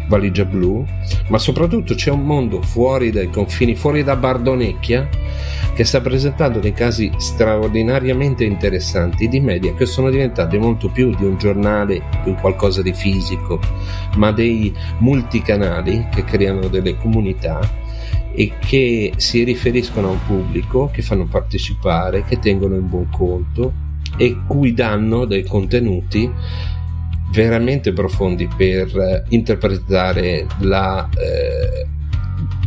valigia 0.07 0.45
blu, 0.45 0.85
ma 1.29 1.39
soprattutto 1.39 1.95
c'è 1.95 2.11
un 2.11 2.21
mondo 2.21 2.61
fuori 2.61 3.09
dai 3.09 3.29
confini, 3.29 3.75
fuori 3.75 4.03
da 4.03 4.15
Bardonecchia, 4.15 5.09
che 5.73 5.83
sta 5.83 5.99
presentando 5.99 6.59
dei 6.59 6.73
casi 6.73 7.11
straordinariamente 7.17 8.43
interessanti 8.43 9.27
di 9.27 9.39
media 9.39 9.73
che 9.73 9.85
sono 9.85 10.09
diventati 10.09 10.57
molto 10.57 10.89
più 10.89 11.13
di 11.15 11.25
un 11.25 11.37
giornale, 11.37 12.01
più 12.23 12.35
qualcosa 12.35 12.81
di 12.81 12.93
fisico, 12.93 13.59
ma 14.17 14.31
dei 14.31 14.73
multicanali 14.99 16.07
che 16.13 16.23
creano 16.23 16.67
delle 16.67 16.95
comunità 16.97 17.83
e 18.35 18.53
che 18.59 19.13
si 19.15 19.43
riferiscono 19.43 20.09
a 20.09 20.11
un 20.11 20.25
pubblico, 20.25 20.89
che 20.91 21.01
fanno 21.01 21.25
partecipare, 21.25 22.23
che 22.25 22.39
tengono 22.39 22.75
in 22.75 22.87
buon 22.87 23.09
conto 23.09 23.73
e 24.17 24.37
cui 24.47 24.73
danno 24.73 25.25
dei 25.25 25.43
contenuti 25.43 26.29
veramente 27.31 27.91
profondi 27.91 28.47
per 28.55 28.95
eh, 28.97 29.23
interpretare 29.29 30.45
la, 30.59 31.09
eh, 31.17 31.87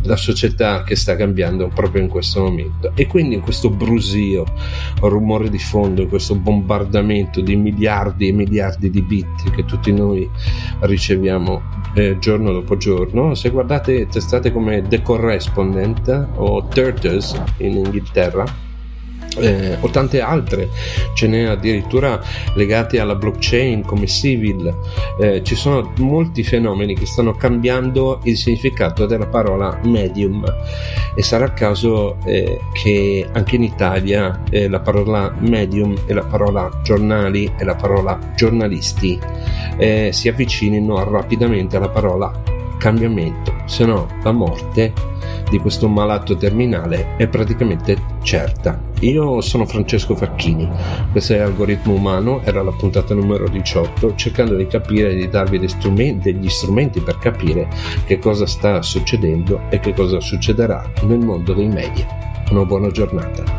la 0.03 0.15
società 0.15 0.83
che 0.83 0.95
sta 0.95 1.15
cambiando 1.15 1.69
proprio 1.73 2.01
in 2.01 2.09
questo 2.09 2.41
momento. 2.41 2.91
E 2.95 3.07
quindi 3.07 3.35
in 3.35 3.41
questo 3.41 3.69
brusio, 3.69 4.45
rumore 5.01 5.49
di 5.49 5.59
fondo, 5.59 6.01
in 6.03 6.09
questo 6.09 6.35
bombardamento 6.35 7.41
di 7.41 7.55
miliardi 7.55 8.27
e 8.27 8.31
miliardi 8.31 8.89
di 8.89 9.01
bit 9.01 9.51
che 9.51 9.65
tutti 9.65 9.91
noi 9.91 10.29
riceviamo 10.81 11.61
eh, 11.95 12.17
giorno 12.19 12.51
dopo 12.51 12.77
giorno, 12.77 13.33
se 13.35 13.49
guardate 13.49 14.07
testate 14.07 14.51
come 14.51 14.83
The 14.87 15.01
Correspondent 15.01 16.27
o 16.35 16.67
Turtles 16.67 17.39
in 17.57 17.77
Inghilterra, 17.77 18.67
eh, 19.37 19.77
o 19.79 19.89
tante 19.89 20.21
altre, 20.21 20.69
ce 21.13 21.27
n'è 21.27 21.43
addirittura 21.43 22.21
legate 22.55 22.99
alla 22.99 23.15
blockchain 23.15 23.83
come 23.83 24.07
Civil, 24.07 24.73
eh, 25.19 25.43
ci 25.43 25.55
sono 25.55 25.93
molti 25.97 26.43
fenomeni 26.43 26.95
che 26.95 27.05
stanno 27.05 27.33
cambiando 27.33 28.19
il 28.23 28.37
significato 28.37 29.05
della 29.05 29.27
parola 29.27 29.79
medium. 29.83 30.43
E 31.15 31.23
sarà 31.23 31.45
il 31.45 31.53
caso 31.53 32.17
eh, 32.25 32.59
che 32.73 33.27
anche 33.31 33.55
in 33.55 33.63
Italia 33.63 34.43
eh, 34.49 34.67
la 34.67 34.79
parola 34.79 35.33
medium 35.39 35.95
e 36.05 36.13
la 36.13 36.23
parola 36.23 36.69
giornali 36.83 37.51
e 37.57 37.63
la 37.63 37.75
parola 37.75 38.17
giornalisti 38.35 39.19
eh, 39.77 40.09
si 40.11 40.27
avvicinino 40.27 41.03
rapidamente 41.09 41.77
alla 41.77 41.89
parola 41.89 42.31
cambiamento, 42.77 43.53
se 43.65 43.85
no 43.85 44.07
la 44.23 44.31
morte 44.31 44.93
di 45.49 45.57
questo 45.59 45.87
malato 45.87 46.37
terminale 46.37 47.15
è 47.17 47.27
praticamente 47.27 47.97
certa. 48.21 48.88
Io 49.01 49.41
sono 49.41 49.65
Francesco 49.65 50.15
Facchini, 50.15 50.67
questo 51.11 51.33
è 51.33 51.39
Algoritmo 51.39 51.93
Umano, 51.93 52.41
era 52.43 52.61
la 52.61 52.71
puntata 52.71 53.13
numero 53.13 53.47
18, 53.47 54.15
cercando 54.15 54.55
di 54.55 54.67
capire 54.67 55.11
e 55.11 55.15
di 55.15 55.29
darvi 55.29 55.67
strumenti, 55.67 56.31
degli 56.31 56.49
strumenti 56.49 56.99
per 56.99 57.17
capire 57.17 57.67
che 58.05 58.19
cosa 58.19 58.45
sta 58.45 58.81
succedendo 58.81 59.61
e 59.69 59.79
che 59.79 59.93
cosa 59.93 60.19
succederà 60.19 60.91
nel 61.03 61.19
mondo 61.19 61.53
dei 61.53 61.67
media. 61.67 62.07
Una 62.49 62.65
buona 62.65 62.89
giornata. 62.89 63.58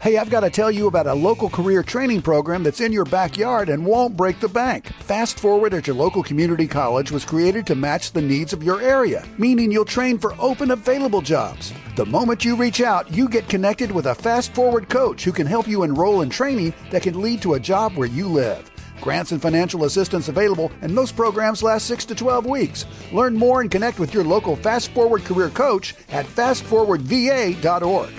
Hey, 0.00 0.18
I've 0.18 0.28
got 0.28 0.40
to 0.40 0.50
tell 0.50 0.70
you 0.70 0.86
about 0.86 1.06
a 1.06 1.14
local 1.14 1.48
career 1.48 1.82
training 1.82 2.20
program 2.20 2.62
that's 2.62 2.82
in 2.82 2.92
your 2.92 3.06
backyard 3.06 3.70
and 3.70 3.86
won't 3.86 4.18
break 4.18 4.38
the 4.38 4.48
bank. 4.48 4.88
Fast 4.98 5.40
Forward 5.40 5.72
at 5.72 5.86
your 5.86 5.96
local 5.96 6.22
community 6.22 6.66
college 6.66 7.10
was 7.10 7.24
created 7.24 7.66
to 7.66 7.74
match 7.74 8.12
the 8.12 8.20
needs 8.20 8.52
of 8.52 8.62
your 8.62 8.82
area, 8.82 9.24
meaning 9.38 9.72
you'll 9.72 9.86
train 9.86 10.18
for 10.18 10.34
open 10.38 10.72
available 10.72 11.22
jobs. 11.22 11.72
The 11.96 12.04
moment 12.04 12.44
you 12.44 12.54
reach 12.54 12.82
out, 12.82 13.10
you 13.14 13.30
get 13.30 13.48
connected 13.48 13.90
with 13.90 14.04
a 14.04 14.14
Fast 14.14 14.54
Forward 14.54 14.90
coach 14.90 15.24
who 15.24 15.32
can 15.32 15.46
help 15.46 15.66
you 15.66 15.84
enroll 15.84 16.20
in 16.20 16.28
training 16.28 16.74
that 16.90 17.02
can 17.02 17.22
lead 17.22 17.40
to 17.40 17.54
a 17.54 17.60
job 17.60 17.96
where 17.96 18.08
you 18.08 18.28
live. 18.28 18.70
Grants 19.00 19.32
and 19.32 19.40
financial 19.40 19.84
assistance 19.84 20.28
available, 20.28 20.70
and 20.82 20.94
most 20.94 21.16
programs 21.16 21.62
last 21.62 21.86
6 21.86 22.04
to 22.06 22.14
12 22.14 22.44
weeks. 22.44 22.84
Learn 23.10 23.34
more 23.34 23.62
and 23.62 23.70
connect 23.70 23.98
with 23.98 24.12
your 24.12 24.24
local 24.24 24.54
Fast 24.54 24.90
Forward 24.90 25.24
career 25.24 25.48
coach 25.48 25.94
at 26.10 26.26
fastforwardva.org. 26.26 28.12